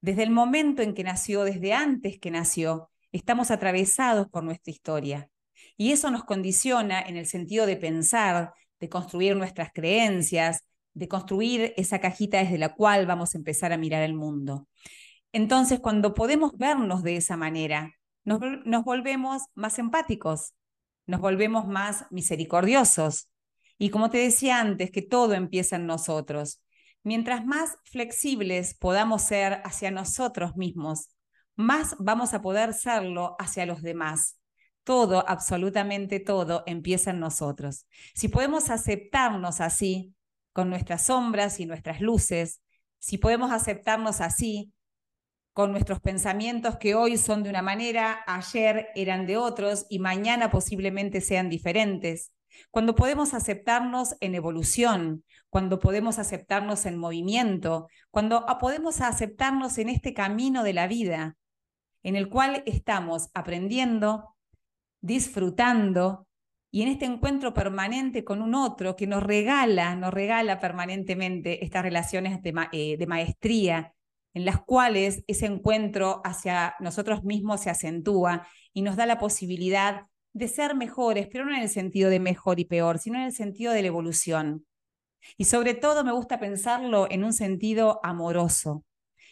Desde 0.00 0.22
el 0.22 0.30
momento 0.30 0.80
en 0.80 0.94
que 0.94 1.04
nació, 1.04 1.44
desde 1.44 1.74
antes 1.74 2.18
que 2.18 2.30
nació, 2.30 2.88
estamos 3.12 3.50
atravesados 3.50 4.28
por 4.28 4.44
nuestra 4.44 4.72
historia. 4.72 5.28
Y 5.76 5.92
eso 5.92 6.10
nos 6.10 6.24
condiciona 6.24 7.02
en 7.02 7.18
el 7.18 7.26
sentido 7.26 7.66
de 7.66 7.76
pensar, 7.76 8.54
de 8.80 8.88
construir 8.88 9.36
nuestras 9.36 9.72
creencias, 9.74 10.65
de 10.96 11.08
construir 11.08 11.74
esa 11.76 11.98
cajita 12.00 12.38
desde 12.38 12.56
la 12.56 12.74
cual 12.74 13.06
vamos 13.06 13.34
a 13.34 13.38
empezar 13.38 13.70
a 13.70 13.76
mirar 13.76 14.02
el 14.02 14.14
mundo. 14.14 14.66
Entonces, 15.30 15.78
cuando 15.78 16.14
podemos 16.14 16.56
vernos 16.56 17.02
de 17.02 17.16
esa 17.16 17.36
manera, 17.36 17.92
nos, 18.24 18.40
volvemos 18.82 19.42
más 19.54 19.78
empáticos, 19.78 20.54
nos 21.06 21.20
volvemos 21.20 21.66
más 21.66 22.06
misericordiosos. 22.10 23.28
Y 23.76 23.90
como 23.90 24.08
te 24.08 24.16
decía 24.16 24.58
antes, 24.58 24.90
que 24.90 25.02
todo 25.02 25.34
empieza 25.34 25.76
en 25.76 25.86
nosotros. 25.86 26.62
Mientras 27.02 27.44
más 27.44 27.76
flexibles 27.84 28.74
podamos 28.74 29.20
ser 29.20 29.60
hacia 29.64 29.90
nosotros 29.90 30.56
mismos, 30.56 31.10
más 31.56 31.94
vamos 31.98 32.32
a 32.32 32.40
poder 32.40 32.72
serlo 32.72 33.36
hacia 33.38 33.66
los 33.66 33.82
demás. 33.82 34.40
Todo, 34.82 35.28
absolutamente 35.28 36.20
todo, 36.20 36.62
empieza 36.66 37.10
en 37.10 37.20
nosotros. 37.20 37.86
Si 38.14 38.28
podemos 38.28 38.70
aceptarnos 38.70 39.60
así, 39.60 40.14
con 40.56 40.70
nuestras 40.70 41.02
sombras 41.02 41.60
y 41.60 41.66
nuestras 41.66 42.00
luces, 42.00 42.62
si 42.98 43.18
podemos 43.18 43.52
aceptarnos 43.52 44.22
así, 44.22 44.72
con 45.52 45.70
nuestros 45.70 46.00
pensamientos 46.00 46.78
que 46.78 46.94
hoy 46.94 47.18
son 47.18 47.42
de 47.42 47.50
una 47.50 47.60
manera, 47.60 48.24
ayer 48.26 48.88
eran 48.94 49.26
de 49.26 49.36
otros 49.36 49.84
y 49.90 49.98
mañana 49.98 50.50
posiblemente 50.50 51.20
sean 51.20 51.50
diferentes, 51.50 52.32
cuando 52.70 52.94
podemos 52.94 53.34
aceptarnos 53.34 54.16
en 54.20 54.34
evolución, 54.34 55.24
cuando 55.50 55.78
podemos 55.78 56.18
aceptarnos 56.18 56.86
en 56.86 56.96
movimiento, 56.96 57.88
cuando 58.10 58.46
podemos 58.58 59.02
aceptarnos 59.02 59.76
en 59.76 59.90
este 59.90 60.14
camino 60.14 60.62
de 60.62 60.72
la 60.72 60.86
vida, 60.86 61.36
en 62.02 62.16
el 62.16 62.30
cual 62.30 62.62
estamos 62.64 63.28
aprendiendo, 63.34 64.34
disfrutando 65.02 66.25
y 66.70 66.82
en 66.82 66.88
este 66.88 67.04
encuentro 67.06 67.54
permanente 67.54 68.24
con 68.24 68.42
un 68.42 68.54
otro 68.54 68.96
que 68.96 69.06
nos 69.06 69.22
regala, 69.22 69.94
nos 69.96 70.12
regala 70.12 70.58
permanentemente 70.60 71.64
estas 71.64 71.82
relaciones 71.82 72.42
de, 72.42 72.54
eh, 72.72 72.96
de 72.96 73.06
maestría, 73.06 73.94
en 74.34 74.44
las 74.44 74.60
cuales 74.60 75.24
ese 75.26 75.46
encuentro 75.46 76.20
hacia 76.24 76.74
nosotros 76.80 77.24
mismos 77.24 77.62
se 77.62 77.70
acentúa 77.70 78.46
y 78.74 78.82
nos 78.82 78.96
da 78.96 79.06
la 79.06 79.18
posibilidad 79.18 80.02
de 80.34 80.48
ser 80.48 80.74
mejores, 80.74 81.28
pero 81.32 81.46
no 81.46 81.54
en 81.56 81.62
el 81.62 81.70
sentido 81.70 82.10
de 82.10 82.20
mejor 82.20 82.60
y 82.60 82.66
peor, 82.66 82.98
sino 82.98 83.16
en 83.16 83.24
el 83.24 83.32
sentido 83.32 83.72
de 83.72 83.80
la 83.80 83.88
evolución. 83.88 84.66
Y 85.38 85.44
sobre 85.44 85.72
todo 85.72 86.04
me 86.04 86.12
gusta 86.12 86.38
pensarlo 86.38 87.06
en 87.10 87.24
un 87.24 87.32
sentido 87.32 88.00
amoroso, 88.02 88.84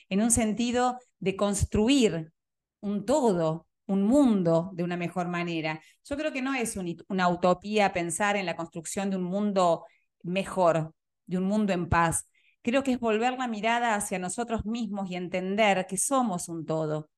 en 0.08 0.22
un 0.22 0.30
sentido 0.30 0.98
de 1.18 1.36
construir 1.36 2.32
un 2.80 3.04
todo, 3.04 3.66
un 3.86 4.02
mundo 4.02 4.70
de 4.74 4.82
una 4.82 4.96
mejor 4.96 5.28
manera. 5.28 5.80
Yo 6.04 6.16
creo 6.16 6.32
que 6.32 6.42
no 6.42 6.54
es 6.54 6.76
una 7.08 7.28
utopía 7.28 7.92
pensar 7.92 8.36
en 8.36 8.46
la 8.46 8.56
construcción 8.56 9.10
de 9.10 9.16
un 9.16 9.24
mundo 9.24 9.84
mejor, 10.22 10.94
de 11.26 11.38
un 11.38 11.44
mundo 11.44 11.72
en 11.72 11.88
paz. 11.88 12.26
Creo 12.62 12.82
que 12.82 12.92
es 12.92 13.00
volver 13.00 13.34
la 13.38 13.46
mirada 13.46 13.94
hacia 13.94 14.18
nosotros 14.18 14.64
mismos 14.64 15.10
y 15.10 15.16
entender 15.16 15.86
que 15.86 15.98
somos 15.98 16.48
un 16.48 16.64
todo, 16.64 17.10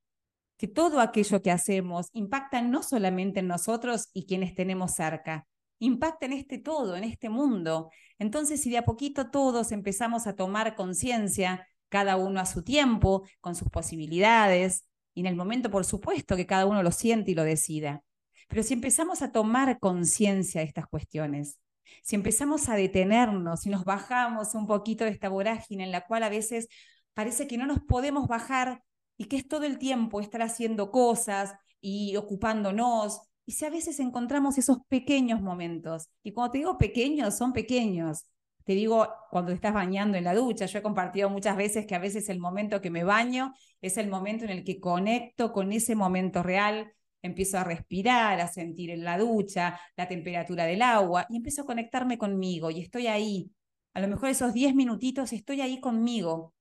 que 0.56 0.68
todo 0.68 1.00
aquello 1.00 1.42
que 1.42 1.52
hacemos 1.52 2.08
impacta 2.12 2.62
no 2.62 2.82
solamente 2.82 3.40
en 3.40 3.48
nosotros 3.48 4.08
y 4.12 4.26
quienes 4.26 4.54
tenemos 4.54 4.94
cerca, 4.94 5.46
impacta 5.78 6.26
en 6.26 6.32
este 6.32 6.58
todo, 6.58 6.96
en 6.96 7.04
este 7.04 7.28
mundo. 7.28 7.90
Entonces, 8.18 8.62
si 8.62 8.70
de 8.70 8.78
a 8.78 8.84
poquito 8.84 9.30
todos 9.30 9.72
empezamos 9.72 10.26
a 10.26 10.34
tomar 10.34 10.74
conciencia, 10.74 11.66
cada 11.88 12.16
uno 12.16 12.40
a 12.40 12.46
su 12.46 12.62
tiempo, 12.62 13.22
con 13.40 13.54
sus 13.54 13.68
posibilidades, 13.70 14.84
y 15.16 15.20
en 15.20 15.26
el 15.26 15.34
momento, 15.34 15.70
por 15.70 15.86
supuesto, 15.86 16.36
que 16.36 16.46
cada 16.46 16.66
uno 16.66 16.82
lo 16.82 16.92
siente 16.92 17.30
y 17.30 17.34
lo 17.34 17.42
decida. 17.42 18.02
Pero 18.48 18.62
si 18.62 18.74
empezamos 18.74 19.22
a 19.22 19.32
tomar 19.32 19.78
conciencia 19.80 20.60
de 20.60 20.66
estas 20.66 20.86
cuestiones, 20.86 21.58
si 22.02 22.16
empezamos 22.16 22.68
a 22.68 22.74
detenernos 22.74 23.64
y 23.64 23.70
nos 23.70 23.86
bajamos 23.86 24.54
un 24.54 24.66
poquito 24.66 25.04
de 25.04 25.10
esta 25.10 25.30
vorágine 25.30 25.84
en 25.84 25.90
la 25.90 26.06
cual 26.06 26.22
a 26.22 26.28
veces 26.28 26.68
parece 27.14 27.46
que 27.46 27.56
no 27.56 27.64
nos 27.64 27.80
podemos 27.80 28.28
bajar 28.28 28.82
y 29.16 29.24
que 29.24 29.36
es 29.36 29.48
todo 29.48 29.64
el 29.64 29.78
tiempo 29.78 30.20
estar 30.20 30.42
haciendo 30.42 30.90
cosas 30.90 31.54
y 31.80 32.14
ocupándonos. 32.16 33.22
Y 33.46 33.52
si 33.52 33.64
a 33.64 33.70
veces 33.70 33.98
encontramos 34.00 34.58
esos 34.58 34.80
pequeños 34.86 35.40
momentos, 35.40 36.10
y 36.22 36.32
cuando 36.32 36.52
te 36.52 36.58
digo 36.58 36.76
pequeños, 36.76 37.38
son 37.38 37.54
pequeños, 37.54 38.26
te 38.66 38.72
digo, 38.74 39.08
cuando 39.30 39.50
te 39.50 39.54
estás 39.54 39.72
bañando 39.72 40.18
en 40.18 40.24
la 40.24 40.34
ducha, 40.34 40.66
yo 40.66 40.80
he 40.80 40.82
compartido 40.82 41.30
muchas 41.30 41.56
veces 41.56 41.86
que 41.86 41.94
a 41.94 42.00
veces 42.00 42.28
el 42.28 42.40
momento 42.40 42.80
que 42.80 42.90
me 42.90 43.04
baño 43.04 43.54
es 43.80 43.96
el 43.96 44.08
momento 44.08 44.44
en 44.44 44.50
el 44.50 44.64
que 44.64 44.80
conecto 44.80 45.52
con 45.52 45.70
ese 45.70 45.94
momento 45.94 46.42
real, 46.42 46.92
empiezo 47.22 47.58
a 47.58 47.64
respirar, 47.64 48.40
a 48.40 48.48
sentir 48.48 48.90
en 48.90 49.04
la 49.04 49.18
ducha 49.18 49.78
la 49.96 50.08
temperatura 50.08 50.64
del 50.64 50.82
agua 50.82 51.26
y 51.30 51.36
empiezo 51.36 51.62
a 51.62 51.64
conectarme 51.64 52.18
conmigo 52.18 52.72
y 52.72 52.80
estoy 52.80 53.06
ahí. 53.06 53.52
A 53.94 54.00
lo 54.00 54.08
mejor 54.08 54.30
esos 54.30 54.52
10 54.52 54.74
minutitos 54.74 55.32
estoy 55.32 55.60
ahí 55.60 55.78
conmigo 55.78 56.52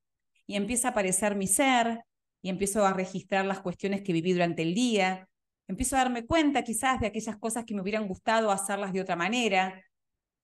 y 0.46 0.58
empieza 0.58 0.90
a 0.90 0.92
aparecer 0.92 1.36
mi 1.36 1.48
ser 1.48 2.02
y 2.44 2.50
empiezo 2.50 2.86
a 2.86 2.94
registrar 2.94 3.46
las 3.46 3.62
cuestiones 3.62 4.04
que 4.04 4.14
viví 4.14 4.32
durante 4.34 4.62
el 4.62 4.76
día. 4.76 5.28
Empiezo 5.68 5.96
a 5.96 6.00
darme 6.00 6.28
cuenta 6.28 6.64
quizás 6.64 7.00
de 7.00 7.08
aquellas 7.08 7.38
cosas 7.38 7.66
que 7.66 7.74
me 7.74 7.82
hubieran 7.82 8.08
gustado 8.08 8.52
hacerlas 8.52 8.94
de 8.94 9.02
otra 9.02 9.16
manera, 9.16 9.82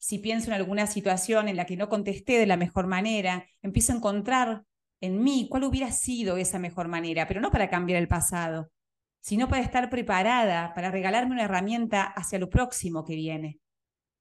si 0.02 0.18
pienso 0.18 0.48
en 0.48 0.54
alguna 0.54 0.88
situación 0.88 1.48
en 1.48 1.56
la 1.56 1.66
que 1.68 1.78
no 1.78 1.88
contesté 1.88 2.40
de 2.40 2.48
la 2.48 2.58
mejor 2.58 2.88
manera, 2.88 3.46
empiezo 3.62 3.94
a 3.94 3.98
encontrar 3.98 4.64
en 5.00 5.22
mí 5.22 5.48
cuál 5.48 5.64
hubiera 5.64 5.92
sido 5.92 6.38
esa 6.38 6.58
mejor 6.58 6.88
manera, 6.88 7.28
pero 7.28 7.40
no 7.40 7.52
para 7.52 7.70
cambiar 7.70 8.02
el 8.02 8.08
pasado, 8.08 8.72
sino 9.20 9.48
para 9.48 9.62
estar 9.62 9.92
preparada, 9.92 10.74
para 10.74 10.90
regalarme 10.90 11.34
una 11.34 11.44
herramienta 11.44 12.02
hacia 12.02 12.40
lo 12.40 12.50
próximo 12.50 13.06
que 13.06 13.14
viene, 13.14 13.60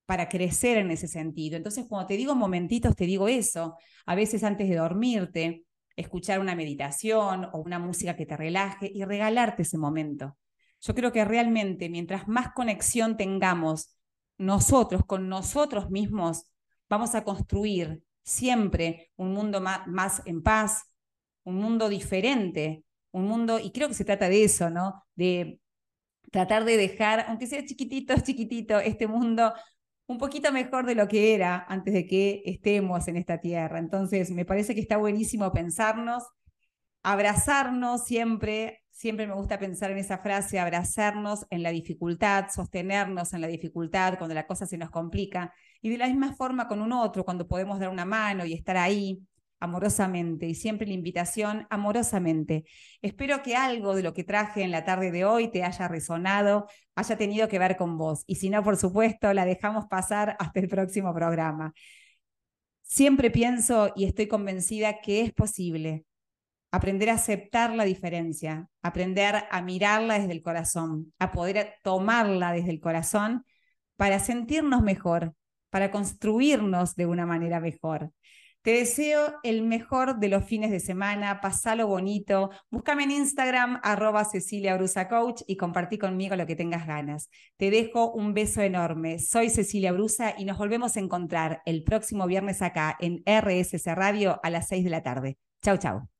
para 0.04 0.28
crecer 0.28 0.76
en 0.76 0.90
ese 0.90 1.08
sentido. 1.08 1.56
Entonces, 1.56 1.86
cuando 1.88 2.08
te 2.08 2.18
digo 2.18 2.34
momentitos, 2.34 2.94
te 2.94 3.06
digo 3.06 3.26
eso. 3.26 3.76
A 4.04 4.14
veces 4.14 4.44
antes 4.44 4.68
de 4.68 4.76
dormirte, 4.76 5.64
escuchar 5.96 6.40
una 6.40 6.54
meditación 6.54 7.48
o 7.54 7.58
una 7.58 7.78
música 7.78 8.16
que 8.16 8.26
te 8.26 8.36
relaje 8.36 8.92
y 8.94 9.02
regalarte 9.04 9.62
ese 9.62 9.78
momento. 9.78 10.36
Yo 10.82 10.94
creo 10.94 11.10
que 11.10 11.24
realmente 11.24 11.88
mientras 11.88 12.28
más 12.28 12.52
conexión 12.52 13.16
tengamos 13.16 13.96
nosotros, 14.40 15.02
con 15.06 15.28
nosotros 15.28 15.90
mismos, 15.90 16.46
vamos 16.88 17.14
a 17.14 17.24
construir 17.24 18.02
siempre 18.22 19.12
un 19.16 19.32
mundo 19.32 19.60
más, 19.60 20.22
en 20.24 20.42
paz, 20.42 20.84
un 21.44 21.56
mundo 21.56 21.90
diferente, 21.90 22.84
un 23.12 23.26
mundo, 23.26 23.58
y 23.58 23.70
creo 23.70 23.88
que 23.88 23.94
se 23.94 24.04
trata 24.04 24.30
de 24.30 24.44
eso, 24.44 24.70
¿no? 24.70 25.04
De 25.14 25.60
tratar 26.30 26.64
de 26.64 26.78
dejar, 26.78 27.26
aunque 27.28 27.46
sea 27.46 27.64
chiquitito, 27.66 28.14
chiquitito, 28.20 28.78
este 28.80 29.06
mundo 29.06 29.52
un 30.06 30.18
poquito 30.18 30.50
mejor 30.52 30.86
de 30.86 30.94
lo 30.94 31.06
que 31.06 31.34
era 31.34 31.66
antes 31.68 31.92
de 31.92 32.06
que 32.06 32.42
estemos 32.46 33.08
en 33.08 33.16
esta 33.18 33.40
tierra. 33.40 33.78
Entonces, 33.78 34.30
me 34.30 34.46
parece 34.46 34.74
que 34.74 34.80
está 34.80 34.96
buenísimo 34.96 35.52
pensarnos, 35.52 36.24
abrazarnos 37.02 38.04
siempre, 38.06 38.79
Siempre 38.90 39.26
me 39.26 39.34
gusta 39.34 39.58
pensar 39.58 39.90
en 39.90 39.98
esa 39.98 40.18
frase, 40.18 40.58
abrazarnos 40.58 41.46
en 41.50 41.62
la 41.62 41.70
dificultad, 41.70 42.46
sostenernos 42.54 43.32
en 43.32 43.40
la 43.40 43.46
dificultad 43.46 44.18
cuando 44.18 44.34
la 44.34 44.46
cosa 44.46 44.66
se 44.66 44.76
nos 44.76 44.90
complica. 44.90 45.54
Y 45.80 45.88
de 45.88 45.98
la 45.98 46.06
misma 46.08 46.34
forma 46.34 46.68
con 46.68 46.82
un 46.82 46.92
otro, 46.92 47.24
cuando 47.24 47.48
podemos 47.48 47.78
dar 47.80 47.88
una 47.88 48.04
mano 48.04 48.44
y 48.44 48.52
estar 48.52 48.76
ahí 48.76 49.22
amorosamente. 49.60 50.46
Y 50.46 50.54
siempre 50.54 50.86
la 50.86 50.94
invitación 50.94 51.66
amorosamente. 51.70 52.64
Espero 53.02 53.42
que 53.42 53.56
algo 53.56 53.94
de 53.94 54.02
lo 54.02 54.12
que 54.12 54.24
traje 54.24 54.62
en 54.62 54.70
la 54.70 54.84
tarde 54.84 55.10
de 55.12 55.24
hoy 55.24 55.50
te 55.50 55.62
haya 55.62 55.88
resonado, 55.88 56.66
haya 56.94 57.16
tenido 57.16 57.48
que 57.48 57.58
ver 57.58 57.76
con 57.76 57.96
vos. 57.96 58.24
Y 58.26 58.36
si 58.36 58.50
no, 58.50 58.62
por 58.62 58.76
supuesto, 58.76 59.32
la 59.32 59.44
dejamos 59.44 59.86
pasar 59.86 60.36
hasta 60.38 60.60
el 60.60 60.68
próximo 60.68 61.14
programa. 61.14 61.72
Siempre 62.82 63.30
pienso 63.30 63.92
y 63.94 64.04
estoy 64.04 64.26
convencida 64.26 65.00
que 65.00 65.22
es 65.22 65.32
posible 65.32 66.04
aprender 66.70 67.10
a 67.10 67.14
aceptar 67.14 67.74
la 67.74 67.84
diferencia, 67.84 68.68
aprender 68.82 69.44
a 69.50 69.62
mirarla 69.62 70.18
desde 70.18 70.32
el 70.32 70.42
corazón, 70.42 71.12
a 71.18 71.32
poder 71.32 71.74
tomarla 71.82 72.52
desde 72.52 72.70
el 72.70 72.80
corazón 72.80 73.44
para 73.96 74.18
sentirnos 74.18 74.82
mejor, 74.82 75.34
para 75.70 75.90
construirnos 75.90 76.96
de 76.96 77.06
una 77.06 77.26
manera 77.26 77.60
mejor. 77.60 78.12
Te 78.62 78.72
deseo 78.72 79.36
el 79.42 79.62
mejor 79.62 80.18
de 80.18 80.28
los 80.28 80.44
fines 80.44 80.70
de 80.70 80.80
semana, 80.80 81.40
pasalo 81.40 81.86
bonito, 81.86 82.50
búscame 82.70 83.04
en 83.04 83.12
Instagram 83.12 83.80
arroba 83.82 84.26
Cecilia 84.26 84.76
Brusa 84.76 85.08
Coach 85.08 85.40
y 85.46 85.56
compartí 85.56 85.96
conmigo 85.96 86.36
lo 86.36 86.46
que 86.46 86.56
tengas 86.56 86.86
ganas. 86.86 87.30
Te 87.56 87.70
dejo 87.70 88.12
un 88.12 88.34
beso 88.34 88.60
enorme. 88.60 89.18
Soy 89.18 89.48
Cecilia 89.48 89.92
Brusa 89.92 90.34
y 90.36 90.44
nos 90.44 90.58
volvemos 90.58 90.96
a 90.96 91.00
encontrar 91.00 91.62
el 91.64 91.84
próximo 91.84 92.26
viernes 92.26 92.60
acá 92.60 92.98
en 93.00 93.22
RSC 93.24 93.94
Radio 93.94 94.38
a 94.42 94.50
las 94.50 94.68
6 94.68 94.84
de 94.84 94.90
la 94.90 95.02
tarde. 95.02 95.38
Chau, 95.62 95.78
chau. 95.78 96.19